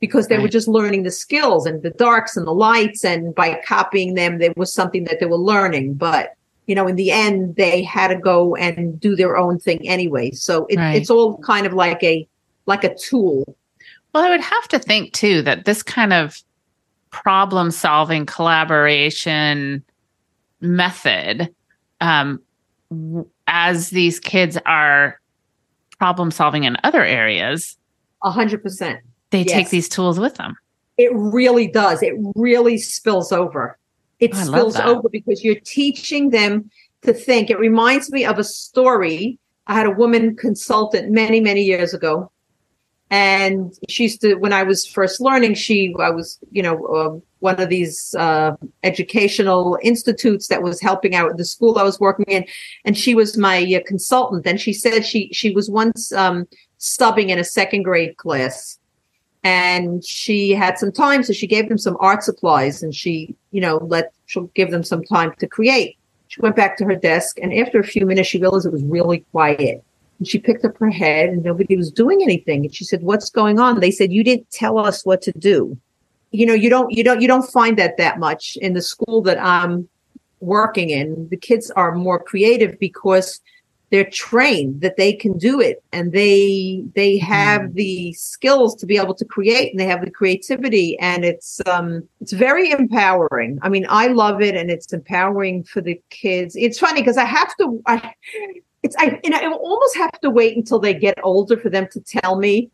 [0.00, 3.60] Because they were just learning the skills and the darks and the lights, and by
[3.66, 5.94] copying them, there was something that they were learning.
[5.94, 6.34] But
[6.66, 10.30] you know, in the end, they had to go and do their own thing anyway.
[10.30, 10.94] So it, Right.
[10.94, 12.28] it's all kind of like a
[12.66, 13.56] like a tool.
[14.14, 16.40] Well, I would have to think too that this kind of
[17.10, 19.82] problem solving collaboration
[20.60, 21.52] method,
[22.00, 22.40] um,
[23.46, 25.20] as these kids are
[25.98, 27.76] problem solving in other areas,
[28.22, 29.00] A hundred percent.
[29.30, 30.54] they take these tools with them.
[30.96, 32.02] It really does.
[32.02, 33.78] It really spills over.
[34.20, 36.70] It Oh, spills over because you're teaching them
[37.02, 37.50] to think.
[37.50, 39.38] It reminds me of a story.
[39.68, 42.30] I had a woman consultant many, many years ago.
[43.10, 47.18] And she used to, when I was first learning, she, I was, you know, uh,
[47.38, 52.26] one of these uh, educational institutes that was helping out the school I was working
[52.28, 52.44] in.
[52.84, 54.46] And she was my uh, consultant.
[54.46, 56.46] And she said she, she was once um,
[56.78, 58.78] subbing in a second grade class
[59.44, 63.60] and she had some time so she gave them some art supplies and she you
[63.60, 65.96] know let she'll give them some time to create
[66.26, 68.82] she went back to her desk and after a few minutes she realized it was
[68.82, 69.84] really quiet
[70.18, 72.64] and she picked up her head and nobody was doing anything.
[72.64, 73.80] And she said what's going on?
[73.80, 75.76] They said you didn't tell us what to do.
[76.30, 79.22] You know you don't you don't you don't find that that much in the school
[79.22, 79.88] that i'm
[80.40, 81.28] working in.
[81.30, 83.40] The kids are more creative because
[83.90, 85.82] they're trained that they can do it.
[85.92, 90.10] And they they have the skills to be able to create and they have the
[90.10, 90.98] creativity.
[90.98, 93.58] And it's um it's very empowering.
[93.62, 96.56] I mean i love it and it's empowering for the kids.
[96.56, 98.12] It's funny because i have to i
[98.82, 102.00] it's i and i almost have to wait until they get older for them to
[102.00, 102.70] tell me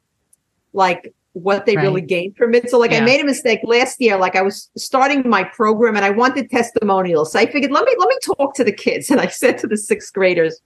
[0.72, 2.08] like what they really Right.
[2.08, 5.28] gained from it so like i made a mistake last year like i was starting
[5.28, 8.64] my program and i wanted testimonials so i figured let me let me talk to
[8.64, 10.60] the kids and i said to the sixth graders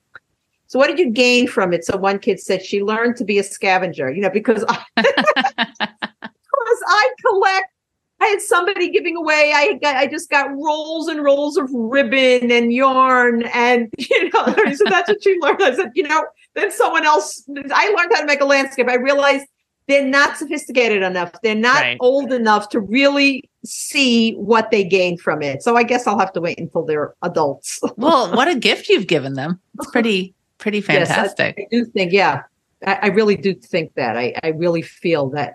[0.69, 1.87] so what did you gain from it?
[1.87, 6.83] So one kid said she learned to be a scavenger, you know, because I, because
[6.87, 7.73] I collect
[8.21, 9.53] I had somebody giving away.
[9.55, 14.45] I got, I just got rolls and rolls of ribbon and yarn, and you know,
[14.75, 15.63] so that's what you learned.
[15.63, 17.45] I said, you know, then someone else.
[17.73, 18.89] I learned how to make a landscape.
[18.89, 19.47] I realized
[19.87, 21.33] they're not sophisticated enough.
[21.43, 21.97] They're not Right.
[22.01, 25.63] old enough to really see what they gain from it.
[25.63, 27.81] So I guess I'll have to wait until they're adults.
[27.97, 29.61] Well, what a gift you've given them.
[29.79, 31.57] It's pretty, pretty Yes, I- fantastic.
[31.59, 32.43] I do think, yeah,
[32.87, 34.17] I, I really do think that.
[34.19, 35.55] I, I really feel that.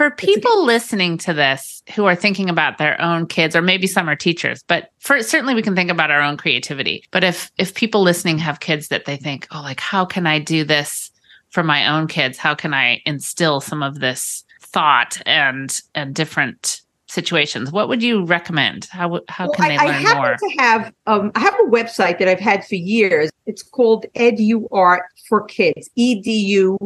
[0.00, 4.08] For people listening to this who are thinking about their own kids, or maybe some
[4.08, 7.04] are teachers, but for certainly we can think about our own creativity.
[7.10, 10.38] But if if people listening have kids that they think, oh, like how can I
[10.38, 11.10] do this
[11.50, 12.38] for my own kids?
[12.38, 17.70] How can I instill some of this thought and and different situations?
[17.70, 18.86] What would you recommend?
[18.86, 20.36] How how Well, can they I learn happen more?
[20.38, 23.30] to have um, I have a website that I've had for years.
[23.44, 25.90] It's called EduArt for Kids.
[25.94, 26.78] E D U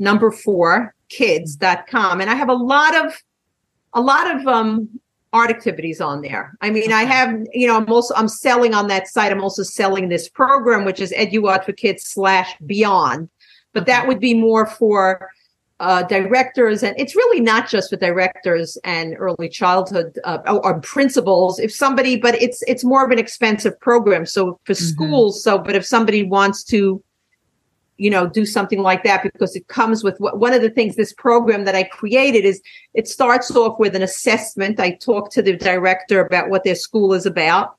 [0.00, 2.20] number four kids.com.
[2.20, 3.14] And I have a lot of
[3.92, 4.88] a lot of um
[5.32, 6.56] art activities on there.
[6.60, 9.32] I mean, I have, you know, I'm also I'm selling on that site.
[9.32, 13.28] I'm also selling this program, which is EduArt for Kids slash beyond.
[13.72, 13.92] But Okay.
[13.92, 15.30] that would be more for
[15.78, 20.80] uh, directors, and it's really not just for directors and early childhood uh, or, or
[20.80, 21.58] principals.
[21.58, 24.24] If somebody, but it's it's more of an expensive program.
[24.24, 24.90] So for Mhm.
[24.90, 27.02] schools, so but if somebody wants to,
[27.98, 30.96] you know, do something like that because it comes with what, one of the things
[30.96, 32.60] this program that I created is
[32.94, 34.78] it starts off with an assessment.
[34.80, 37.76] I talk to the director about what their school is about,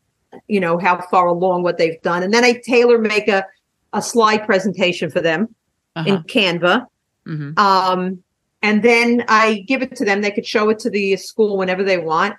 [0.48, 3.46] you know, how far along what they've done, and then I tailor make a
[3.94, 5.56] a slide presentation for them
[5.96, 6.10] Uh-huh.
[6.10, 6.86] in Canva.
[7.26, 7.58] Mhm.
[7.58, 8.22] Um,
[8.62, 10.22] and then I give it to them.
[10.22, 12.36] They could show it to the school whenever they want.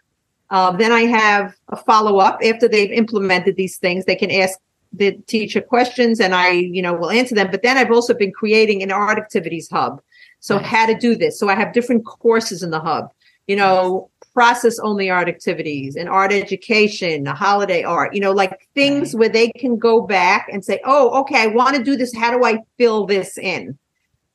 [0.51, 4.05] Uh, then I have a follow up after they've implemented these things.
[4.05, 4.59] They can ask
[4.93, 7.51] the teacher questions, and I, you know, will answer them.
[7.51, 10.01] But then I've also been creating an art activities hub.
[10.41, 10.66] So Nice.
[10.66, 11.39] how to do this.
[11.39, 13.11] So I have different courses in the hub.
[13.49, 18.14] You know, process only art activities and art education, a holiday art.
[18.14, 21.76] You know, like things where they can go back and say, "Oh, okay, I want
[21.76, 22.14] to do this.
[22.14, 23.78] How do I fill this in?"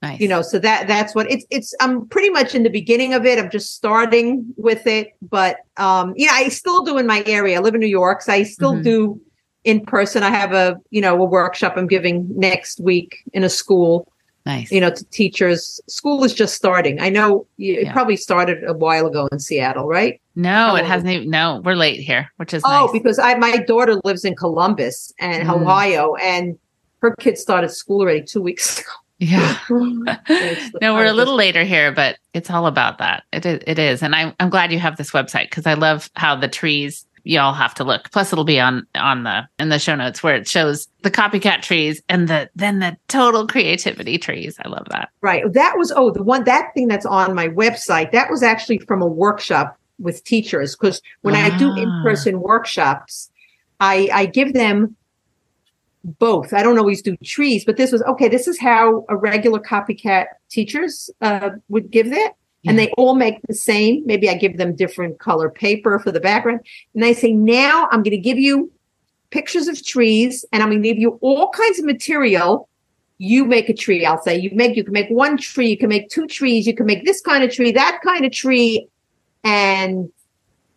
[0.01, 0.19] Nice.
[0.19, 3.25] you know so that that's what it's it's i'm pretty much in the beginning of
[3.25, 7.55] it i'm just starting with it but um yeah i still do in my area
[7.57, 8.83] i live in new york so i still Mhm.
[8.83, 9.21] do
[9.63, 13.49] in person i have a you know a workshop i'm giving next week in a
[13.49, 14.07] school
[14.45, 14.71] nice.
[14.71, 17.93] you know to teachers school is just starting i know it Yeah.
[17.93, 21.29] probably started a while ago in seattle right no, it hasn't even.
[21.29, 22.91] No, we're late here, which is oh nice.
[22.91, 25.61] because i my daughter lives in columbus and Mm.
[25.61, 26.57] ohio and
[27.03, 28.89] her kids started school already two weeks ago
[29.19, 29.57] yeah.
[30.81, 33.23] No, we're a little later here, but it's all about that.
[33.31, 34.03] It is, it is.
[34.03, 37.39] and I'm I'm glad you have this website because I love how the trees you
[37.39, 38.11] all have to look.
[38.11, 41.61] Plus, it'll be on on the in the show notes where it shows the copycat
[41.61, 44.57] trees and the then the total creativity trees.
[44.63, 45.09] I love that.
[45.21, 45.43] Right.
[45.53, 48.11] That was oh the one that thing that's on my website.
[48.11, 51.77] That was actually from a workshop with teachers because when I do Ah.
[51.77, 53.29] in person workshops,
[53.79, 54.95] I I give them
[56.03, 56.51] both.
[56.53, 58.27] I don't always do trees, but this was okay.
[58.27, 62.33] This is how a regular copycat teachers uh, would give that.
[62.65, 64.03] And they all make the same.
[64.05, 66.61] Maybe I give them different color paper for the background.
[66.95, 68.71] And I say, now I'm going to give you
[69.31, 72.69] pictures of trees and I'm going to give you all kinds of material
[73.19, 75.87] you make a tree i'll say you make you can make one tree you can
[75.87, 78.87] make two trees you can make this kind of tree that kind of tree
[79.43, 80.09] and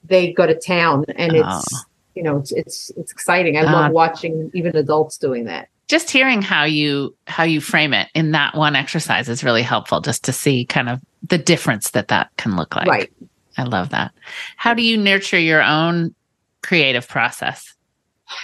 [0.05, 1.79] they go to town and it's Oh.
[2.15, 3.73] you know it's it's it's exciting i Ah.
[3.73, 8.33] love watching even adults doing that Just hearing how you how you frame it in
[8.33, 10.01] that one exercise is really helpful.
[10.01, 12.89] Just to see kind of the difference that that can look like.
[12.89, 13.13] right
[13.59, 14.13] I love that.
[14.57, 16.15] How do you nurture your own
[16.63, 17.77] creative process?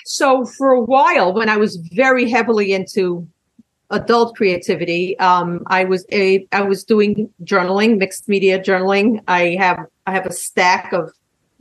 [0.04, 3.26] so for a while when i was very heavily into
[3.90, 9.78] adult creativity um i was a i was doing journaling mixed media journaling i have
[10.06, 11.12] i have a stack of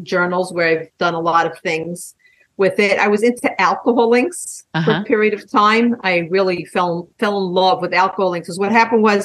[0.03, 2.15] journals where i've done a lot of things
[2.61, 5.01] with it i was into alcohol inks for Uh-huh.
[5.01, 8.71] a period of time i really fell fell in love with alcohol inks because what
[8.81, 9.21] happened was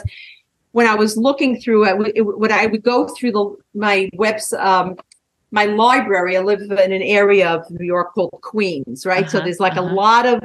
[0.76, 3.44] when i was looking through it, it when i would go through the
[3.86, 4.86] my webs um
[5.60, 9.44] my library i live in an area of new york called queens right so Uh-huh,
[9.44, 9.92] there's like uh-huh.
[9.92, 10.38] a lot of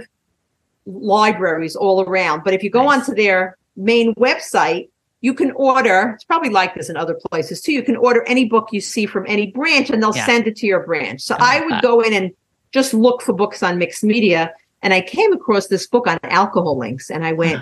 [0.86, 3.00] libraries all around but if you go Nice.
[3.00, 4.90] onto their main website
[5.28, 8.46] you can order it's probably like this in other places too you can order any
[8.46, 10.26] book you see from any branch and they'll Yeah.
[10.26, 11.82] send it to your branch so I i, would that.
[11.90, 12.32] go in and
[12.72, 14.54] just look for books on mixed media.
[14.84, 17.62] And i came across this book on alcohol inks and i went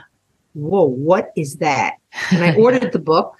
[0.53, 1.95] whoa what is that?
[2.31, 3.35] And I ordered the book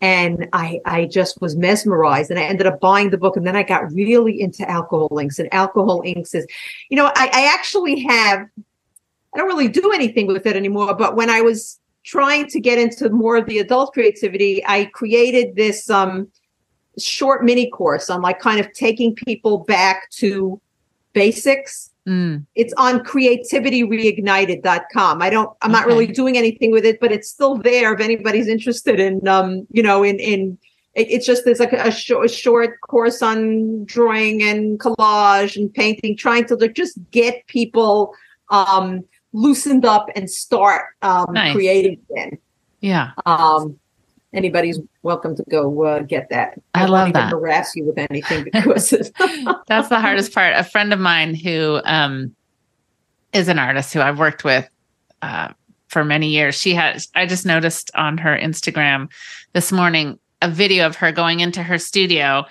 [0.00, 3.56] and I I just was mesmerized and I ended up buying the book and then
[3.56, 5.38] I got really into alcohol inks.
[5.38, 6.46] And alcohol inks is
[6.88, 8.46] you know I, I actually have
[9.34, 12.78] I don't really do anything with it anymore but when I was trying to get
[12.78, 16.28] into more of the adult creativity I created this um
[16.98, 20.60] short mini course on like kind of taking people back to
[21.12, 21.90] basics.
[22.08, 25.22] Mm, It's on creativityreignited.com.
[25.22, 28.48] I don't I'm not really doing anything with it, but it's still there if anybody's
[28.48, 30.58] interested in um, you know, in in
[30.94, 35.72] it, it's just there's like a, short, a short course on drawing and collage and
[35.72, 38.14] painting, trying to just get people
[38.50, 41.52] um loosened up and start um Nice.
[41.54, 42.38] creating again.
[42.80, 43.10] yeah.
[43.26, 43.78] Um,
[44.32, 46.60] anybody's welcome to go uh, get that.
[46.74, 47.32] I won't love that.
[47.32, 48.90] Harass you with anything because
[49.66, 50.54] That's the hardest part.
[50.56, 52.34] A friend of mine who um,
[53.32, 54.68] is an artist who I've worked with
[55.22, 55.48] uh,
[55.88, 56.54] for many years.
[56.54, 57.08] She has.
[57.14, 59.10] I just noticed on her Instagram
[59.52, 62.44] this morning a video of her going into her studio,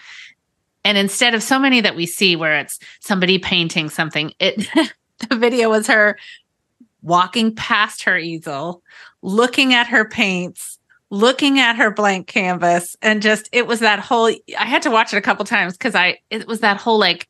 [0.83, 4.67] and instead of so many that we see where it's somebody painting something, it
[5.29, 6.17] the video was her
[7.01, 8.83] walking past her easel,
[9.21, 10.78] looking at her paints.
[11.11, 15.11] Looking at her blank canvas and just it was that whole I had to watch
[15.13, 17.27] it a couple times because I it was that whole like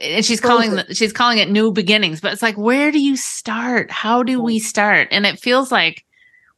[0.00, 3.90] and she's calling she's calling it new beginnings but it's like where do you start?
[3.90, 5.08] How do we start?
[5.10, 6.04] And it feels like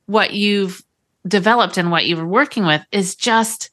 [0.07, 0.83] what you've
[1.27, 3.71] developed and what you're working with is just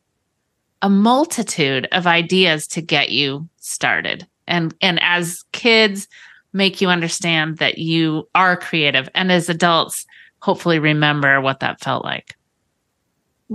[0.82, 4.28] a multitude of ideas to get you started.
[4.48, 6.08] And and as kids
[6.52, 10.06] make you understand that you are creative and as adults
[10.44, 12.36] hopefully remember what that felt like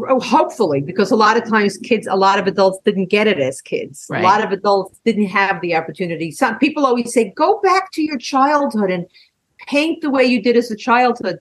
[0.09, 3.41] Oh, hopefully, because a lot of times kids, a lot of adults didn't get it
[3.41, 4.07] as kids.
[4.09, 4.21] Right.
[4.23, 6.31] A lot of adults didn't have the opportunity.
[6.31, 9.07] Some people always say, go back to your childhood and
[9.67, 11.39] paint the way you did as a childhood.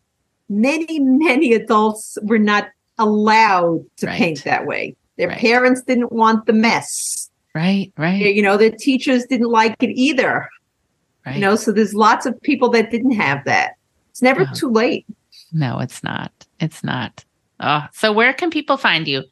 [0.50, 4.18] Many, many adults were not allowed to Right.
[4.18, 4.96] paint that way.
[5.18, 5.38] Their Right.
[5.38, 7.30] parents didn't want the mess.
[7.54, 10.50] right right You know, their teachers didn't like it either.
[11.28, 13.74] right You know, so there's lots of people that didn't have that.
[14.10, 14.52] It's never Yeah.
[14.56, 15.06] too late.
[15.52, 16.32] No, it's not.
[16.60, 17.24] It's not.
[17.60, 19.24] Oh, so where can people find you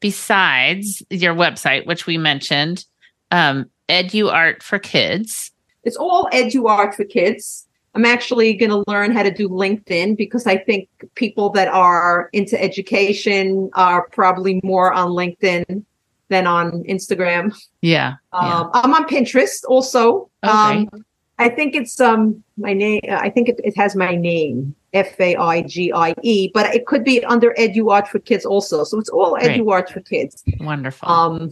[0.00, 2.84] besides your website, which we mentioned,
[3.30, 5.52] um, Edu Art for Kids?
[5.84, 7.66] It's all edu art for kids.
[7.94, 12.30] I'm actually going to learn how to do LinkedIn because I think people that are
[12.32, 15.84] into education are probably more on LinkedIn
[16.28, 17.54] than on Instagram.
[17.82, 18.14] Yeah.
[18.32, 18.60] yeah.
[18.60, 20.30] Um, I'm on Pinterest also.
[20.42, 20.52] Okay.
[20.52, 21.04] Um,
[21.38, 23.00] I think it's um my name.
[23.10, 26.86] I think it, it has my name F A I G I E, but it
[26.86, 28.84] could be under Edu Art for Kids also.
[28.84, 29.60] So it's all Great.
[29.60, 30.42] Edu Art for Kids.
[30.60, 31.08] Wonderful.
[31.08, 31.50] Um,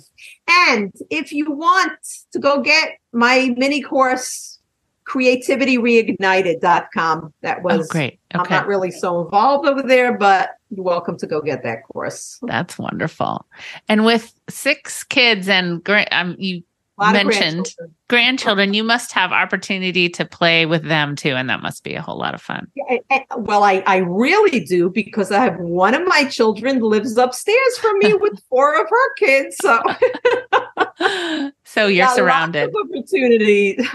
[0.48, 1.98] and if you want
[2.32, 4.60] to go get my mini course,
[5.10, 7.34] creativityreignited.com.
[7.42, 8.20] That oh, was, great.
[8.32, 12.38] I'm not really so involved over there, but you're welcome to go get that course.
[12.42, 13.44] That's wonderful.
[13.88, 16.64] And with six kids and gra- um, you A lot of
[17.00, 17.26] Mentioned.
[17.30, 17.94] grandchildren.
[18.08, 22.02] grandchildren, you must have opportunity to play with them too, and that must be a
[22.02, 22.66] whole lot of fun.
[22.74, 26.80] Yeah, I- I- well, I, I really do because I have one of my children
[26.80, 29.56] lives upstairs from me with four of her kids.
[29.60, 29.80] So
[31.64, 32.70] so you're lots surrounded.
[32.84, 33.78] opportunity.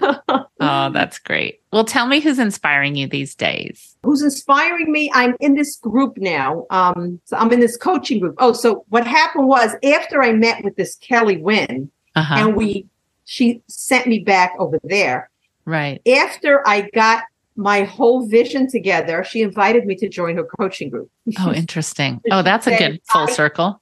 [0.61, 1.59] Oh, that's great.
[1.73, 3.95] Well, tell me who's inspiring you these days.
[4.03, 5.11] who's inspiring me.
[5.13, 6.65] I'm in this group now.
[6.71, 8.35] Um, so I'm in this coaching group.
[8.39, 12.35] Oh, so what happened was after I met with this Kelly Wynn, Uh-huh.
[12.37, 12.87] and we
[13.25, 15.29] she sent me back over there.
[15.65, 15.99] right.
[16.07, 17.23] After I got
[17.57, 21.09] my whole vision together, she invited me to join her coaching group.
[21.39, 22.21] Oh, interesting.
[22.31, 23.81] Oh, that's a good full circle.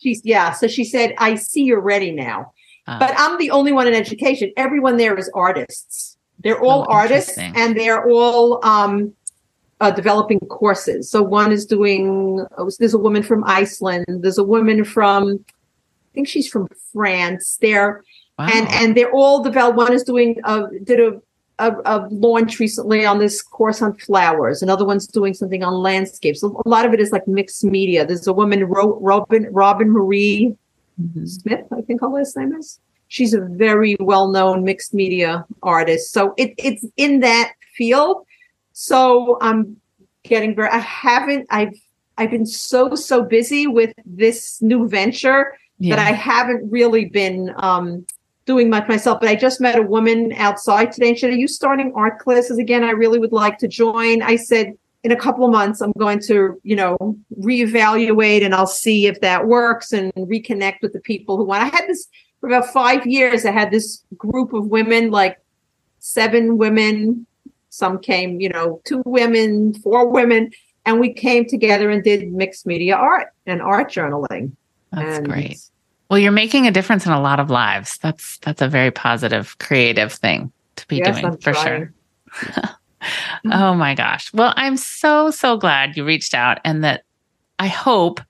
[0.00, 0.52] She's yeah.
[0.52, 2.52] So she said, I see you're ready now.
[2.86, 4.50] Uh, But I'm the only one in education.
[4.56, 6.16] Everyone there is artists.
[6.42, 9.12] They're all Oh, artists and they're all um,
[9.82, 11.10] uh, developing courses.
[11.10, 14.06] So one is doing, oh, there's a woman from Iceland.
[14.08, 17.58] There's a woman from, I think she's from France.
[17.60, 18.02] They're,
[18.40, 18.48] wow.
[18.52, 19.76] and, and they're all developed.
[19.76, 21.10] One is doing, uh, did a,
[21.58, 24.62] a, a launch recently on this course on flowers.
[24.62, 26.42] Another one's doing something on landscapes.
[26.42, 28.06] A lot of it is like mixed media.
[28.06, 30.56] There's a woman, Ro- Robin, Roben-Marie
[31.00, 31.28] Mhm.
[31.28, 32.78] Smith, I think her last name is.
[33.08, 36.12] She's a very well-known mixed media artist.
[36.12, 38.26] So it, it's in that field.
[38.72, 39.80] So I'm
[40.22, 41.74] getting very I haven't I've
[42.18, 45.96] I've been so so busy with this new venture yeah.
[45.96, 48.06] that I haven't really been um
[48.46, 49.20] doing much myself.
[49.20, 52.18] But I just met a woman outside today and she said, Are you starting art
[52.18, 52.84] classes again?
[52.84, 54.22] I really would like to join.
[54.22, 58.66] I said, in a couple of months, I'm going to, you know, reevaluate and I'll
[58.66, 61.62] see if that works and reconnect with the people who want.
[61.62, 62.06] I had this
[62.40, 63.46] for about five years.
[63.46, 65.38] I had this group of women, like
[66.00, 67.26] seven women.
[67.70, 70.50] Some came, you know, two women, four women,
[70.84, 74.52] and we came together and did mixed media art and art journaling.
[74.90, 75.69] that's And great.
[76.10, 77.96] Well, you're making a difference in a lot of lives.
[77.98, 81.92] That's that's a very positive, creative thing to be Yes, doing I'm for trying.
[82.32, 82.76] sure.
[83.52, 84.32] oh my gosh.
[84.34, 87.04] Well, I'm so so glad you reached out and that
[87.60, 88.20] I hope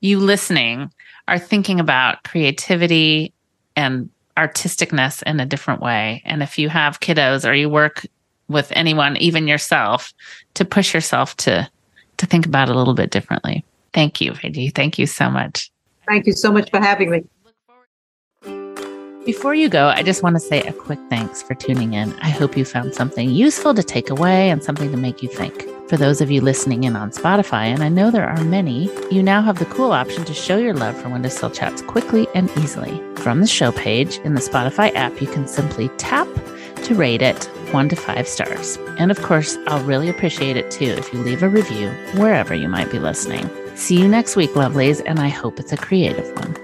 [0.00, 0.90] you listening
[1.28, 3.32] are thinking about creativity
[3.76, 6.22] and artisticness in a different way.
[6.24, 8.04] And if you have kiddos or you work
[8.48, 10.12] with anyone, even yourself,
[10.54, 11.70] to push yourself to
[12.16, 13.64] to think about it a little bit differently.
[13.94, 14.74] Thank you, Faigie.
[14.74, 15.70] Thank you so much.
[16.10, 17.22] Thank you so much for having me.
[19.24, 22.12] Before you go, I just want to say a quick thanks for tuning in.
[22.14, 25.64] I hope you found something useful to take away and something to make you think.
[25.88, 29.22] For those of you listening in on Spotify, and I know there are many, you
[29.22, 33.00] now have the cool option to show your love for Windowsill Chats quickly and easily.
[33.16, 36.26] From the show page in the Spotify app, you can simply tap
[36.82, 38.78] to rate it one to five stars.
[38.98, 42.68] And of course, I'll really appreciate it too if you leave a review wherever you
[42.68, 43.48] might be listening.
[43.80, 46.54] See you next week, lovelies, and I hope it's a creative one.